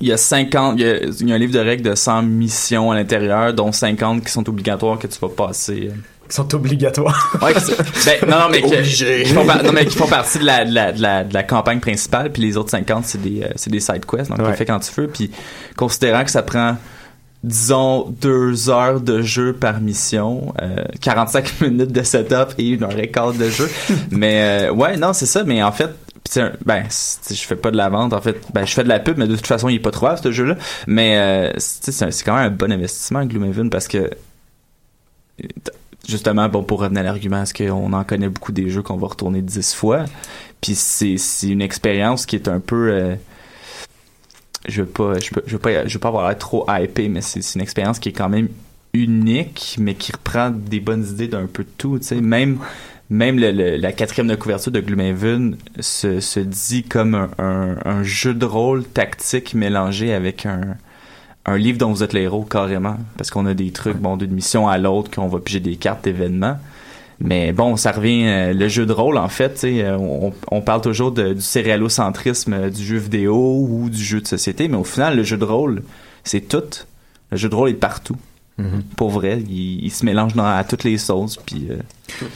[0.00, 1.94] il y a 50, il y a, il y a un livre de règles de
[1.94, 5.90] 100 missions à l'intérieur, dont 50 qui sont obligatoires que tu vas passer.
[6.28, 7.38] Qui sont obligatoires.
[7.42, 10.74] Ouais, ben, non, non, mais qui font, non, mais qui font partie de la, de
[10.74, 13.70] la, de la, de la campagne principale, puis les autres 50, c'est des, euh, c'est
[13.70, 14.50] des side quests, donc Ouais.
[14.50, 15.30] les fait quand tu veux, puis
[15.76, 16.76] considérant que ça prend
[17.44, 22.98] disons deux heures de jeu par mission, euh, 45 minutes de setup et une heure
[22.98, 23.70] et quart de jeu.
[24.10, 25.44] mais euh, ouais, non, c'est ça.
[25.44, 25.90] Mais en fait,
[26.36, 28.14] un- ben, je fais pas de la vente.
[28.14, 29.90] En fait, ben, je fais de la pub, mais de toute façon, il est pas
[29.90, 30.56] trouvable ce jeu-là.
[30.86, 34.10] Mais euh, c'est quand même un bon investissement, Gloomhaven, parce que
[36.08, 39.08] justement, bon, pour revenir à l'argument, est-ce qu'on en connaît beaucoup des jeux qu'on va
[39.08, 40.04] retourner dix fois?
[40.60, 42.88] Puis c'est c'est une expérience qui est un peu...
[42.90, 43.14] euh,
[44.68, 47.08] je veux pas, je veux, je veux pas, je veux pas avoir l'air trop hypé,
[47.08, 48.48] mais c'est c'est une expérience qui est quand même
[48.92, 52.20] unique, mais qui reprend des bonnes idées d'un peu de tout, tu sais.
[52.20, 52.58] Même,
[53.10, 57.76] même le- le- la quatrième de couverture de Gloomhaven se, se dit comme un, un-
[57.84, 60.76] un jeu de rôle tactique mélangé avec un,
[61.44, 62.96] un livre dont vous êtes les héros carrément.
[63.16, 66.04] Parce qu'on a des trucs, bon, d'une mission à l'autre, qu'on va piger des cartes
[66.04, 66.56] d'événements.
[67.20, 69.96] Mais bon, ça revient, euh, le jeu de rôle, en fait, euh,
[70.50, 74.76] on, parle toujours du céréalocentrisme euh, du jeu vidéo ou du jeu de société, mais
[74.76, 75.82] au final, le jeu de rôle,
[76.24, 76.84] c'est tout.
[77.30, 78.16] Le jeu de rôle est partout.
[78.96, 81.66] Pour vrai, il, il se mélange dans, à toutes les sauces, puis...
[81.70, 81.76] euh,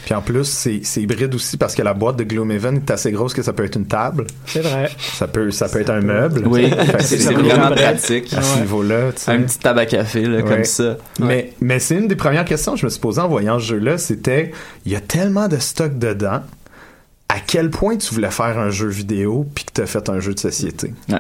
[0.05, 3.33] Puis en plus, c'est hybride aussi parce que la boîte de Gloomhaven est assez grosse
[3.35, 4.27] que ça peut être une table.
[4.45, 4.91] C'est vrai.
[4.99, 6.43] Ça peut, ça peut être un meuble.
[6.49, 8.33] Oui, c'est vraiment pratique.
[8.35, 8.61] À ce Ouais.
[8.63, 9.31] niveau-là, tu sais.
[9.31, 10.43] Un petit tabac à café, là, Ouais.
[10.43, 10.97] comme ça.
[11.21, 13.67] Mais, mais c'est une des premières questions que je me suis posée en voyant ce
[13.67, 14.51] jeu-là, c'était,
[14.87, 16.41] il y a tellement de stock dedans,
[17.29, 20.19] à quel point tu voulais faire un jeu vidéo puis que tu as fait un
[20.19, 20.93] jeu de société?
[21.11, 21.19] Ouais.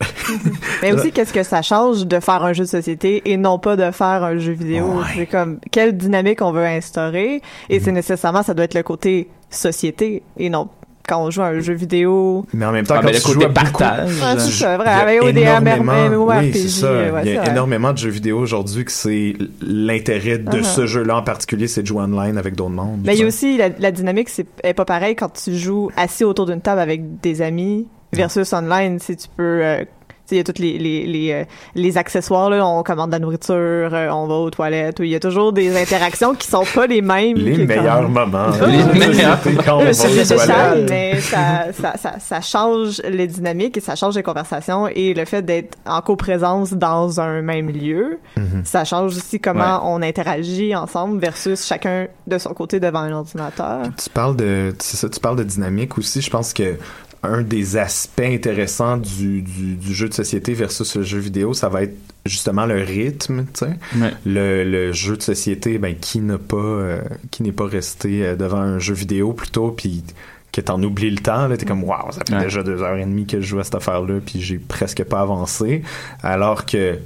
[0.82, 3.76] Mais aussi, qu'est-ce que ça change de faire un jeu de société et non pas
[3.76, 5.00] de faire un jeu vidéo?
[5.16, 7.42] C'est comme, quelle dynamique on veut instaurer?
[7.68, 10.68] Et c'est nécessairement, ça doit être le côté société et non
[11.08, 12.44] quand on joue à un jeu vidéo.
[12.52, 14.10] Mais en même temps, Ah, quand le tu côté joues à beaucoup- partage.
[14.22, 14.86] Ah, c'est ça, vrai.
[14.86, 16.92] Il y a Avec ODM, MMORPG, oui, c'est ça.
[16.92, 20.62] ouais, il y a énormément de jeux vidéo aujourd'hui que c'est l'intérêt de Uh-huh.
[20.64, 23.00] ce jeu-là en particulier, c'est de jouer online avec d'autres mondes.
[23.06, 25.90] Mais il y a aussi la, la dynamique, c'est est pas pareil quand tu joues
[25.96, 28.98] assis autour d'une table avec des amis versus online.
[28.98, 29.84] Si tu peux, euh,
[30.30, 31.44] il y a tous les les les, euh,
[31.74, 34.98] les accessoires là, on commande de la nourriture, euh, on va aux toilettes.
[34.98, 37.38] Il y a toujours des interactions qui sont pas les mêmes.
[37.38, 38.48] Les meilleurs moments.
[38.66, 43.96] Les meilleurs quand on c'est mais ça, ça, ça, ça change les dynamiques et ça
[43.96, 48.62] change les conversations et le fait d'être en coprésence dans un même lieu, Mhm.
[48.64, 49.82] ça change aussi comment Ouais.
[49.84, 53.80] on interagit ensemble versus chacun de son côté devant un ordinateur.
[54.02, 56.20] Tu parles de, c'est ça, tu parles de dynamique aussi.
[56.20, 56.76] Je pense que
[57.22, 61.68] un des aspects intéressants du, du, du jeu de société versus le jeu vidéo, ça
[61.68, 61.96] va être
[62.26, 63.46] justement le rythme.
[63.62, 64.12] Ouais.
[64.26, 67.00] Le, le jeu de société, ben, qui n'a pas, euh,
[67.30, 70.04] qui n'est pas resté euh, devant un jeu vidéo plutôt, puis
[70.52, 72.44] que t'en oublies le temps, là, t'es comme, waouh, ça fait Ouais.
[72.44, 75.20] déjà deux heures et demie que je joue à cette affaire-là, puis j'ai presque pas
[75.20, 75.82] avancé.
[76.22, 76.98] Alors que,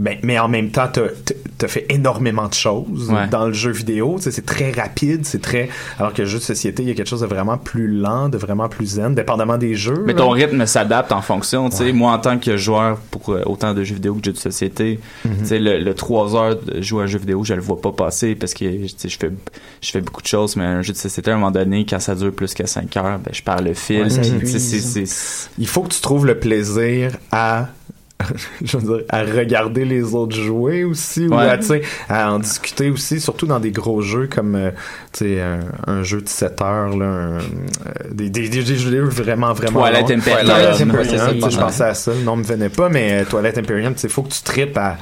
[0.00, 3.26] ben, mais en même temps, t'as, fait énormément de choses Ouais.
[3.28, 4.16] dans le jeu vidéo.
[4.20, 5.68] C'est très rapide, c'est très.
[5.98, 8.28] Alors que le jeu de société, il y a quelque chose de vraiment plus lent,
[8.28, 10.02] de vraiment plus zen, dépendamment des jeux.
[10.04, 10.18] Mais là.
[10.18, 11.70] ton rythme s'adapte en fonction.
[11.94, 14.36] Moi, en tant que joueur pour euh, autant de jeux vidéo que de jeux de
[14.38, 17.62] société, tu sais, le, le 3 heures de jouer à un jeu vidéo, je le
[17.62, 19.30] vois pas passer parce que je fais,
[19.80, 20.56] je fais beaucoup de choses.
[20.56, 22.94] Mais un jeu de société, à un moment donné, quand ça dure plus que 5
[22.98, 24.02] heures, ben, je perds le fil.
[24.02, 27.68] Ouais, c'est- Il faut que tu trouves le plaisir à.
[28.64, 32.38] je veux dire, à regarder les autres jouer aussi, ou à, tu sais, à en
[32.38, 34.70] discuter aussi, surtout dans des gros jeux comme, euh,
[35.12, 37.40] tu sais, un, un jeu de 7 heures, là, un, euh,
[38.10, 40.10] des, des, des jeux vraiment, vraiment Twilight.
[40.10, 40.46] Imperium.
[40.46, 43.96] Twilight Imperium, je pensais à ça, le nom me venait pas, mais euh, Twilight Imperium,
[43.96, 44.96] sais, faut que tu tripes à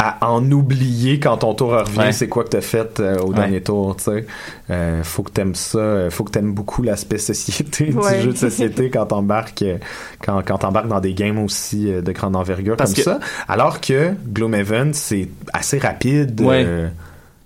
[0.00, 2.12] à en oublier quand ton tour revient, Ouais.
[2.12, 3.34] c'est quoi que t'as fait euh, au Ouais.
[3.34, 4.26] dernier tour, tu sais.
[4.70, 8.18] Euh, faut que t'aimes ça, euh, faut que t'aimes beaucoup l'aspect société Ouais.
[8.18, 9.78] du jeu de société quand t'embarques, euh,
[10.24, 13.18] quand, quand t'embarques dans des games aussi euh, de grande envergure Parce comme que- ça.
[13.48, 16.40] Alors que Gloomhaven, c'est assez rapide.
[16.42, 16.62] Ouais.
[16.64, 16.88] euh,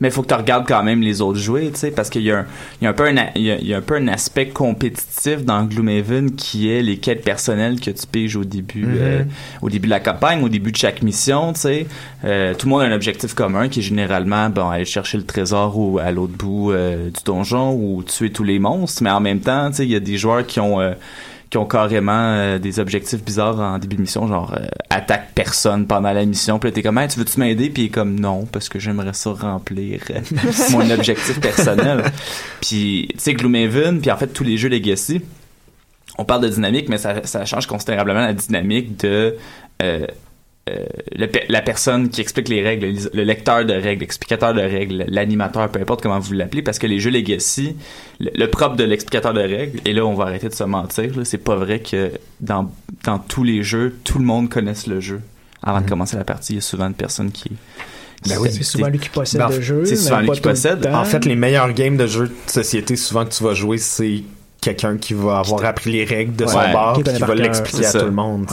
[0.02, 2.22] Mais il faut que tu regardes quand même les autres jouer, tu sais, parce qu'il
[2.22, 2.46] y, a un-
[2.80, 5.44] il y, a un peu un a- il y a- un peu un aspect compétitif
[5.44, 8.96] dans Gloomhaven qui est les quêtes personnelles que tu piges au début, Mhm.
[8.98, 9.22] euh,
[9.62, 11.86] au début de la campagne, au début de chaque mission, tu sais.
[12.24, 15.24] Euh, tout le monde a un objectif commun qui est généralement, bon, aller chercher le
[15.24, 19.20] trésor ou à l'autre bout euh, du donjon ou tuer tous les monstres, mais en
[19.20, 20.94] même temps, tu sais, il y a des joueurs qui ont euh,
[21.52, 25.86] qui ont carrément euh, des objectifs bizarres en début de mission, genre euh, attaque personne
[25.86, 26.58] pendant la mission.
[26.58, 27.68] Puis là, t'es comme, Hey, tu veux-tu m'aider?
[27.68, 30.20] Puis il est comme, non, parce que j'aimerais ça remplir euh,
[30.70, 32.04] mon objectif personnel.
[32.62, 35.20] Puis, tu sais, Gloomhaven, puis en fait, tous les jeux Legacy,
[36.16, 39.36] on parle de dynamique, mais ça, ça change considérablement la dynamique de
[39.82, 40.06] euh,
[40.70, 40.86] euh,
[41.16, 45.04] le la personne qui explique les règles, le, le lecteur de règles, l'explicateur de règles,
[45.08, 47.74] l'animateur, peu importe comment vous l'appelez, parce que les jeux Legacy,
[48.20, 51.12] le, le propre de l'explicateur de règles, et là on va arrêter de se mentir,
[51.24, 52.70] c'est pas vrai que dans,
[53.04, 55.20] dans tous les jeux, tout le monde connaisse le jeu.
[55.64, 57.50] Avant de commencer la partie, il y a souvent une personne qui...
[58.28, 59.84] Ben oui, c'est souvent lui qui possède Ben, le jeu.
[59.84, 60.86] c'est souvent lui qui possède.
[60.86, 64.22] En fait, les meilleurs games de jeux de société, souvent que tu vas jouer, c'est
[64.62, 66.72] quelqu'un qui va avoir appris les règles de son Ouais.
[66.72, 67.98] bord Qui va l'expliquer à ça.
[68.00, 68.46] tout le monde.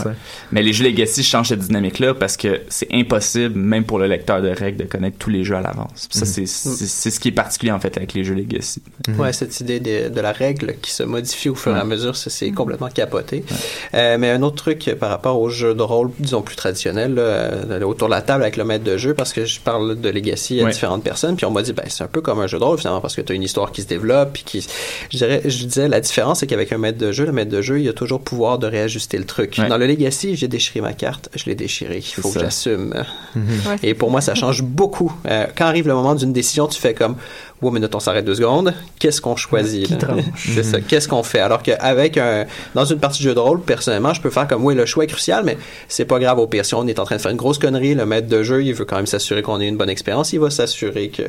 [0.52, 4.42] Mais les jeux Legacy changent cette dynamique-là parce que c'est impossible, même pour le lecteur
[4.42, 6.08] de règles, de connaître tous les jeux à l'avance.
[6.12, 6.46] Ça, Mhm.
[6.48, 8.82] c'est ce qui est particulier, en fait, avec les jeux Legacy.
[9.18, 12.16] Ouais, cette idée de, de la règle qui se modifie au fur et à mesure,
[12.16, 13.46] c'est complètement capoté.
[13.94, 17.86] Euh, mais un autre truc par rapport aux jeux de rôle, disons plus traditionnels, là,
[17.88, 20.60] autour de la table avec le maître de jeu, parce que je parle de Legacy
[20.60, 20.72] à Ouais.
[20.72, 22.80] différentes personnes, puis on m'a dit, ben, c'est un peu comme un jeu de rôle,
[22.80, 24.68] finalement, parce que tu as une histoire qui se développe, puis qui,
[25.12, 27.62] je dirais, je disais, la différence, c'est qu'avec un maître de jeu, le maître de
[27.62, 29.56] jeu, il a toujours pouvoir de réajuster le truc.
[29.58, 29.68] Ouais.
[29.68, 32.42] Dans le Legacy, j'ai déchiré ma carte, je l'ai déchirée, il faut que ça.
[32.42, 32.94] j'assume.
[33.36, 33.44] Mhm.
[33.68, 33.76] Ouais.
[33.84, 35.12] Et pour moi, ça change beaucoup.
[35.28, 37.16] Euh, quand arrive le moment d'une décision, tu fais comme,
[37.62, 38.74] wow, minute, on s'arrête deux secondes.
[39.00, 39.94] Qu'est-ce qu'on choisit?
[40.36, 40.80] C'est ça.
[40.82, 41.40] Qu'est-ce qu'on fait?
[41.40, 44.64] Alors qu'avec un, dans une partie de jeu de rôle, personnellement, je peux faire comme,
[44.64, 45.58] oui, le choix est crucial, mais
[45.88, 46.66] c'est pas grave au pire.
[46.66, 48.74] Si on est en train de faire une grosse connerie, le maître de jeu, il
[48.74, 50.34] veut quand même s'assurer qu'on ait une bonne expérience.
[50.34, 51.24] Il va s'assurer que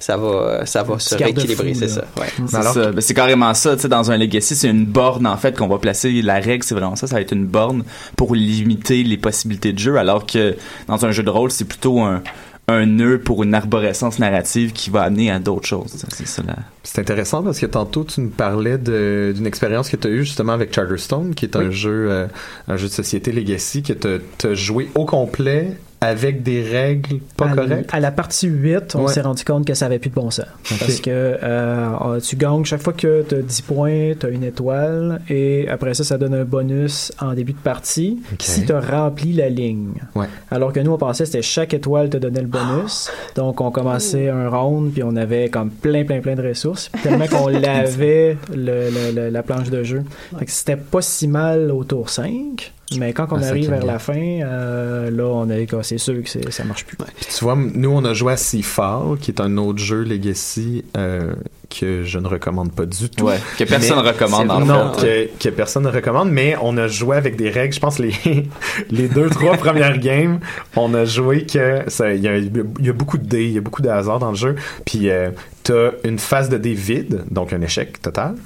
[0.00, 2.04] ça va, ça va se rééquilibrer, c'est ça.
[2.16, 2.26] Ouais.
[2.46, 2.90] C'est ça.
[2.92, 3.76] Ben, c'est carrément ça.
[3.76, 6.22] Tu sais, dans un Legacy, c'est une borne, en fait, qu'on va placer.
[6.22, 7.06] La règle, c'est vraiment ça.
[7.06, 7.84] Ça va être une borne
[8.16, 10.56] pour limiter les possibilités de jeu, alors que
[10.88, 12.22] dans un jeu de rôle, c'est plutôt un,
[12.68, 16.04] un nœud pour une arborescence narrative qui va amener à d'autres choses.
[16.08, 16.56] C'est ça, là.
[16.82, 20.52] C'est intéressant parce que tantôt tu nous parlais d'une expérience que tu as eue justement
[20.52, 22.26] avec Charterstone, qui est un jeu euh,
[22.68, 27.46] un jeu de société Legacy que tu as joué au complet avec des règles pas
[27.50, 27.90] à, correctes?
[27.92, 29.12] à la partie 8, on Ouais.
[29.12, 30.44] s'est rendu compte que ça avait plus de bon sens.
[30.78, 34.44] Parce que euh, tu gagnes chaque fois que tu as 10 points, tu as une
[34.44, 38.80] étoile, et après ça, ça donne un bonus en début de partie si tu as
[38.80, 39.94] rempli la ligne.
[40.14, 40.26] Ouais.
[40.50, 43.10] Alors que nous, on pensait que c'était chaque étoile te donnait le bonus.
[43.34, 47.02] Donc, on commençait un round, puis on avait comme plein, plein, plein de ressources, puis
[47.02, 50.02] tellement qu'on lavait le- le- le- la planche de jeu.
[50.46, 52.72] C'était pas si mal au tour 5.
[52.96, 56.28] Mais quand on Ah, arrive vers la fin, euh, là, on est c'est sûr que
[56.30, 56.96] c'est- ça marche plus.
[56.96, 60.84] Puis tu vois, nous on a joué à Seafall, qui est un autre jeu Legacy
[60.96, 61.32] euh,
[61.68, 63.24] que je ne recommande pas du tout.
[63.24, 65.30] Ouais, que personne Mais- recommande, en Non, fait.
[65.42, 67.74] que, que personne ne recommande, mais on a joué avec des règles.
[67.74, 68.12] Je pense les
[68.90, 70.38] les deux trois premières games,
[70.76, 71.82] on a joué que
[72.14, 74.20] il y, a- il y a beaucoup de dés, il y a beaucoup de hasard
[74.20, 74.54] dans le jeu.
[74.84, 75.30] Puis euh,
[75.64, 78.36] t'as une face de dés vide, donc un échec total,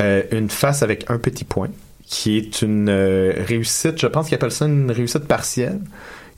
[0.00, 1.68] euh, une face avec un petit point
[2.10, 3.98] qui est une euh, réussite.
[4.00, 5.80] Je pense qu'ils appellent ça une réussite partielle.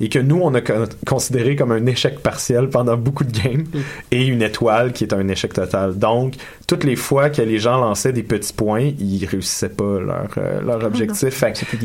[0.01, 3.65] Et que nous, on a con- considéré comme un échec partiel pendant beaucoup de games,
[4.11, 5.97] et une étoile qui est un échec total.
[5.97, 6.35] Donc,
[6.67, 10.61] toutes les fois que les gens lançaient des petits points, ils réussissaient pas leur, euh,
[10.63, 11.31] leur objectif.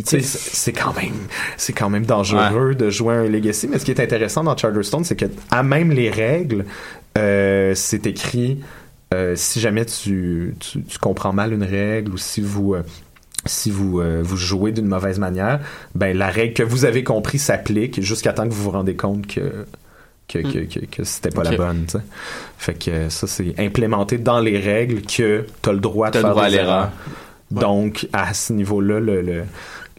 [0.04, 1.14] Tu sais, c'est quand même,
[1.58, 3.68] c'est quand même dangereux de jouer un Legacy.
[3.68, 6.66] Mais ce qui est intéressant dans Charterstone, c'est que à même les règles,
[7.20, 8.62] euh, c'est écrit
[9.14, 12.76] euh, si jamais tu, tu, tu comprends mal une règle ou si vous
[13.48, 15.60] si vous, euh, vous jouez d'une mauvaise manière,
[15.96, 19.28] ben la règle que vous avez compris s'applique jusqu'à temps que vous vous rendez compte
[19.28, 19.66] que
[20.28, 21.86] que, que, que, que c'était pas la bonne.
[22.58, 26.30] Fait que ça, c'est implémenté dans les règles que tu as le droit de faire
[26.32, 26.76] droit à des l'erreur.
[26.76, 26.92] erreurs.
[27.52, 29.44] Donc, à ce niveau-là, le, le,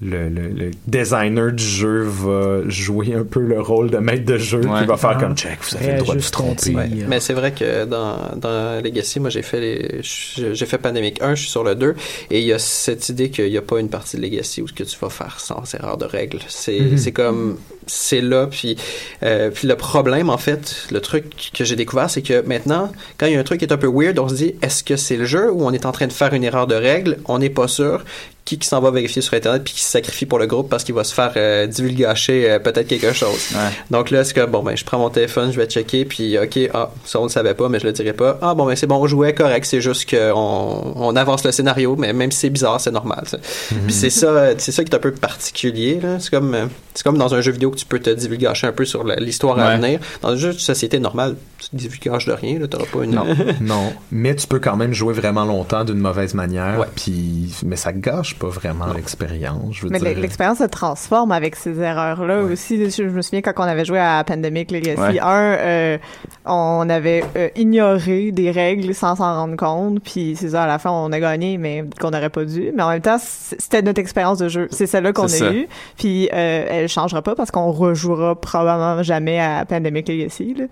[0.01, 4.39] le, le- le designer du jeu va jouer un peu le rôle de maître de
[4.39, 4.81] jeu Ouais.
[4.81, 5.21] qui va faire Ah.
[5.21, 6.75] comme check, vous avez le droit de vous tromper.
[6.75, 6.89] Ouais.
[7.09, 11.35] Mais c'est vrai que dans, dans Legacy, moi j'ai fait les, j'ai fait Pandemic 1,
[11.35, 11.95] je suis sur le 2,
[12.31, 14.69] et il y a cette idée qu'il n'y a pas une partie de Legacy où
[14.69, 16.41] ce que tu vas faire sans erreur de règles.
[16.49, 16.97] C'est, Mhm.
[16.99, 17.59] c'est comme,
[17.89, 18.47] c'est là.
[18.47, 18.77] Puis,
[19.23, 23.27] euh, puis le problème, en fait, le truc que j'ai découvert, c'est que maintenant, quand
[23.27, 24.97] il y a un truc qui est un peu weird, on se dit, est-ce que
[24.97, 27.19] c'est le jeu ou on est en train de faire une erreur de règle?
[27.27, 28.05] On n'est pas sûr
[28.49, 30.83] qui, qui s'en va vérifier sur Internet puis qui se sacrifie pour le groupe parce
[30.83, 33.51] qu'il va se faire euh, divulgacher euh, peut-être quelque chose?
[33.91, 36.59] Donc là, c'est que, bon, ben, je prends mon téléphone, je vais checker, puis OK,
[36.73, 38.39] ah, ça, on ne savait pas, mais je le dirai pas.
[38.41, 41.95] Ah, bon, ben, c'est bon, on jouait correct, c'est juste qu'on on avance le scénario,
[41.97, 43.25] mais même si c'est bizarre, c'est normal.
[43.27, 43.37] ça.
[43.85, 46.01] Puis c'est ça, euh, c'est ça qui est un peu particulier.
[46.19, 46.71] C'est comme,
[47.05, 49.77] comme dans un jeu vidéo que tu peux te divulgacher un peu sur l'histoire à
[49.77, 50.01] venir.
[50.23, 53.13] Dans un jeu de société normale, tu te divulgaches de rien, t'auras pas une...
[53.13, 53.25] Non,
[53.61, 53.93] non.
[54.11, 56.87] Mais tu peux quand même jouer vraiment longtemps d'une mauvaise manière.
[56.97, 59.77] Puis, mais ça gâche pas vraiment l'expérience.
[59.77, 60.19] Je veux Mais dire.
[60.19, 62.79] l'expérience se transforme avec ces erreurs-là aussi.
[62.91, 65.21] Je, je me souviens quand on avait joué à Pandemic Legacy Ouais.
[65.21, 65.99] 1, euh,
[66.45, 70.01] on avait euh, ignoré des règles sans s'en rendre compte.
[70.03, 72.73] Puis c'est ça, à la fin, on a gagné, mais qu'on n'aurait pas dû.
[72.75, 74.69] Mais en même temps, c'était notre expérience de jeu.
[74.71, 75.69] C'est celle-là qu'on a eue.
[75.97, 80.55] Puis euh, elle changera pas parce qu'on rejouera probablement jamais à Pandemic Legacy.
[80.59, 80.65] Là.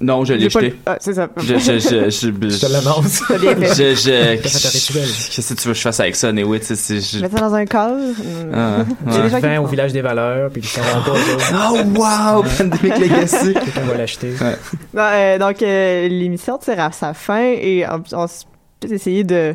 [0.00, 0.68] Non, je l'ai J'ai jeté.
[0.70, 1.28] le- Ah, c'est ça.
[1.38, 3.22] Je, je, je, je, Je te l'annonce.
[3.30, 4.36] Je, je.
[4.36, 6.56] Qu'est-ce que tu veux que je fasse avec ça, Néo?
[6.58, 7.96] Tu sais, je- Mettre ça dans un cadre.
[8.52, 9.30] Ah, ouais.
[9.30, 10.68] des le au village des valeurs, puis ils
[11.04, 11.70] pas.
[11.70, 12.44] Oh, wow!
[12.58, 13.54] Pandemic Legacy!
[13.54, 14.32] Quelqu'un va l'acheter.
[14.96, 18.26] Euh, donc, euh, l'émission tire à sa fin et on, on
[18.90, 19.54] essayer de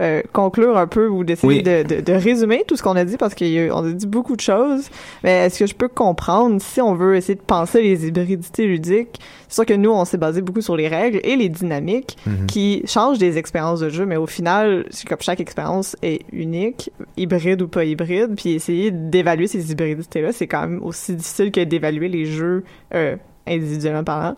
[0.00, 1.62] euh, conclure un peu ou d'essayer Oui.
[1.62, 4.40] de, de, de résumer tout ce qu'on a dit parce qu'on a dit beaucoup de
[4.40, 4.88] choses.
[5.24, 9.20] Mais est-ce que je peux comprendre si on veut essayer de penser les hybridités ludiques?
[9.48, 12.46] C'est sûr que nous, on s'est basé beaucoup sur les règles et les dynamiques Mhm.
[12.46, 16.90] qui changent des expériences de jeu, mais au final, c'est comme chaque expérience est unique,
[17.16, 21.64] hybride ou pas hybride, puis essayer d'évaluer ces hybridités-là, c'est quand même aussi difficile que
[21.64, 22.62] d'évaluer les jeux
[22.94, 23.16] euh,
[23.46, 24.36] individuellement parlant.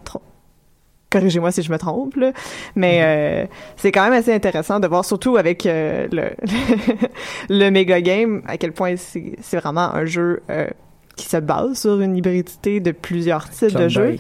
[1.11, 2.33] Corrigez-moi si je me trompe, là.
[2.77, 3.47] mais euh,
[3.77, 6.31] c'est quand même assez intéressant de voir, surtout avec euh, le,
[7.49, 10.67] le méga game, à quel point c'est c'est vraiment un jeu euh,
[11.17, 14.17] qui se base sur une hybridité de plusieurs types de jeux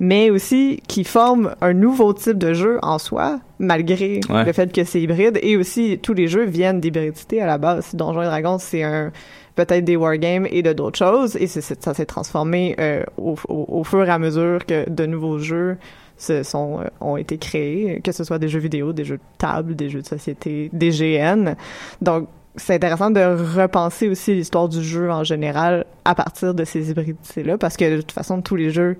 [0.00, 4.44] mais aussi qui forme un nouveau type de jeu en soi, malgré Ouais.
[4.44, 5.40] le fait que c'est hybride.
[5.42, 7.96] Et aussi, tous les jeux viennent d'hybridité à la base.
[7.96, 9.10] Donjons et Dragons, c'est un
[9.56, 11.34] peut-être des wargames et de d'autres choses.
[11.34, 15.40] Et ça s'est transformé euh, au, au- au fur et à mesure que de nouveaux
[15.40, 15.76] jeux
[16.18, 19.22] se sont, euh, ont été créés, que ce soit des jeux vidéo, des jeux de
[19.38, 21.54] table, des jeux de société, des GN.
[22.02, 26.90] Donc, c'est intéressant de repenser aussi l'histoire du jeu en général à partir de ces
[26.90, 28.96] hybridités-là, parce que de toute façon, tous les jeux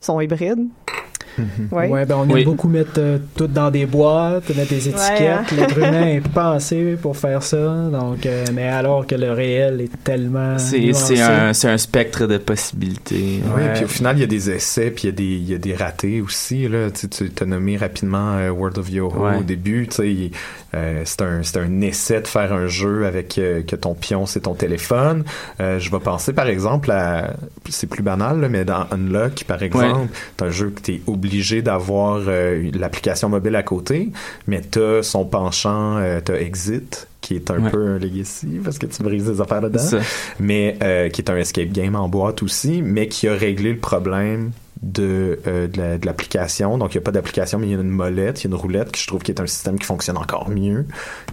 [0.00, 0.66] sont hybrides.
[1.70, 1.88] Ouais.
[1.88, 2.44] Ouais, ben on aime Oui.
[2.44, 5.52] beaucoup mettre euh, tout dans des boîtes, mettre des étiquettes.
[5.52, 5.56] Ouais.
[5.58, 7.56] L'être humain est pensé pour faire ça.
[7.92, 10.58] Donc, euh, mais alors que le réel est tellement.
[10.58, 13.40] C'est un, c'est un spectre de possibilités.
[13.56, 15.50] Oui, puis au final, il y a des essais, puis il y a des, il
[15.50, 16.68] y a des ratés aussi.
[16.68, 16.88] Là.
[16.90, 19.38] Tu, t'as nommé rapidement euh, World of Yoho Ouais.
[19.38, 19.86] au début.
[19.88, 20.30] Tu sais, il-
[20.74, 24.26] euh, c'est un, c'est un essai de faire un jeu avec euh, que ton pion,
[24.26, 25.24] c'est ton téléphone.
[25.60, 27.34] Euh, je vais penser, par exemple, à...
[27.70, 31.62] C'est plus banal, là, mais dans Unlock, par exemple, t'as un jeu que t'es obligé
[31.62, 34.10] d'avoir euh, l'application mobile à côté,
[34.46, 37.70] mais t'as son penchant, euh, t'as Exit, qui est un Ouais.
[37.70, 39.98] peu un legacy, parce que tu brises des affaires dedans Ça.
[40.38, 43.78] mais euh, qui est un escape game en boîte aussi, mais qui a réglé le
[43.78, 44.50] problème
[44.82, 46.78] de, euh, de la- de l'application.
[46.78, 48.50] Donc, il n'y a pas d'application, mais il y a une molette, il y a
[48.54, 50.86] une roulette, que je trouve qui est un système qui fonctionne encore mieux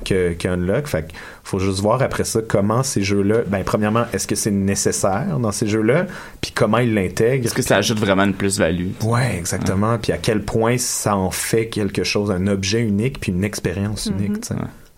[0.03, 0.87] que qu'Unlock.
[0.87, 4.51] Fait qu'il faut juste voir après ça comment ces jeux-là, ben, premièrement, est-ce que c'est
[4.51, 6.07] nécessaire dans ces jeux-là,
[6.41, 7.45] puis comment ils l'intègrent?
[7.45, 8.89] Est-ce que ça ajoute vraiment une plus-value?
[9.03, 9.97] Ouais, exactement.
[9.99, 14.07] Puis à quel point ça en fait quelque chose, un objet unique, puis une expérience
[14.09, 14.17] Mhm.
[14.17, 14.41] unique.
[14.41, 14.55] tu sais.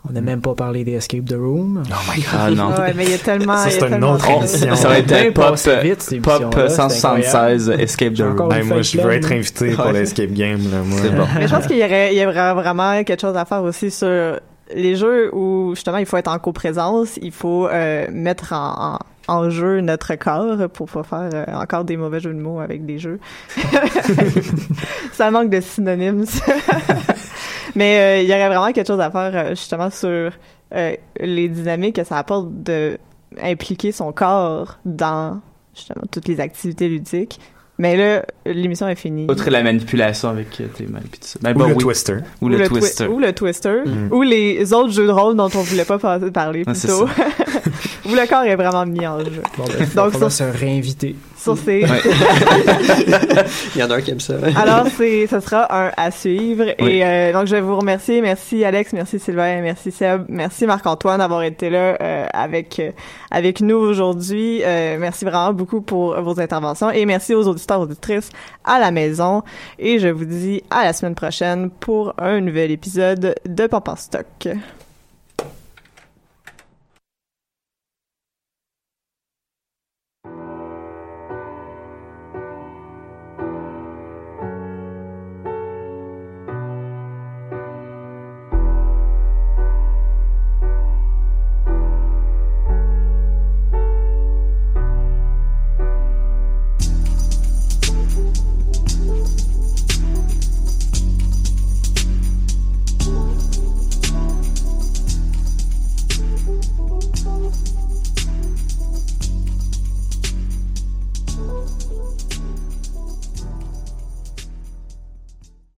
[0.09, 1.83] On n'a même pas parlé des Escape the Room.
[1.85, 2.29] Oh my god.
[2.33, 2.69] Ah non.
[2.69, 3.57] Ouais, mais il y a tellement.
[3.57, 4.75] Ça, c'est une tellement autre émission.
[4.75, 8.63] Ça va être Bien un pop, vite, pop émission-là, c'est 176 Escape the Room.
[8.65, 10.61] Moi, je veux être invité pour l'escape game.
[10.71, 10.99] Là, moi.
[11.01, 11.25] C'est bon.
[11.35, 13.91] Mais je pense qu'il y aurait, il y aurait vraiment quelque chose à faire aussi
[13.91, 14.39] sur
[14.75, 18.99] les jeux où justement il faut être en coprésence, il faut euh, mettre en, en,
[19.27, 22.85] en jeu notre corps pour pas faire euh, encore des mauvais jeux de mots avec
[22.85, 23.19] des jeux.
[25.11, 26.25] ça manque de synonymes.
[27.77, 30.31] Mais euh, il y aurait vraiment quelque chose à faire euh, justement sur
[30.73, 32.97] euh, les dynamiques que ça apporte de
[33.41, 35.41] impliquer son corps dans
[35.75, 37.39] justement toutes les activités ludiques.
[37.79, 39.27] Mais là, l'émission est finie.
[39.29, 41.37] Outre la manipulation avec euh, tes mains et tout ça.
[41.41, 41.83] Ben, Ou bon, le oui.
[41.83, 42.15] twister.
[42.41, 43.05] Ou le twi- Twister.
[43.07, 43.81] ou le Twister.
[44.11, 47.05] Ou les autres jeux de rôle dont on voulait pas parler Ah, plus c'est tôt.
[48.05, 49.43] où le corps est vraiment mis en jeu.
[49.57, 51.15] Bon, ben, Donc, se réinviter.
[51.55, 51.79] Sur ces...
[53.75, 54.35] Il y en a un qui aime ça.
[54.55, 56.65] Alors, c'est, ce sera un à suivre.
[56.79, 56.97] Oui.
[56.97, 58.21] Et euh, donc, je vais vous remercier.
[58.21, 62.91] Merci Alex, merci Sylvain, merci Seb, merci Marc-Antoine d'avoir été là euh, avec euh,
[63.31, 64.61] avec nous aujourd'hui.
[64.63, 68.29] Euh, merci vraiment beaucoup pour vos interventions et merci aux auditeurs auditrices
[68.63, 69.43] à la maison.
[69.79, 73.95] Et je vous dis à la semaine prochaine pour un nouvel épisode de Pop en
[73.95, 74.47] stock.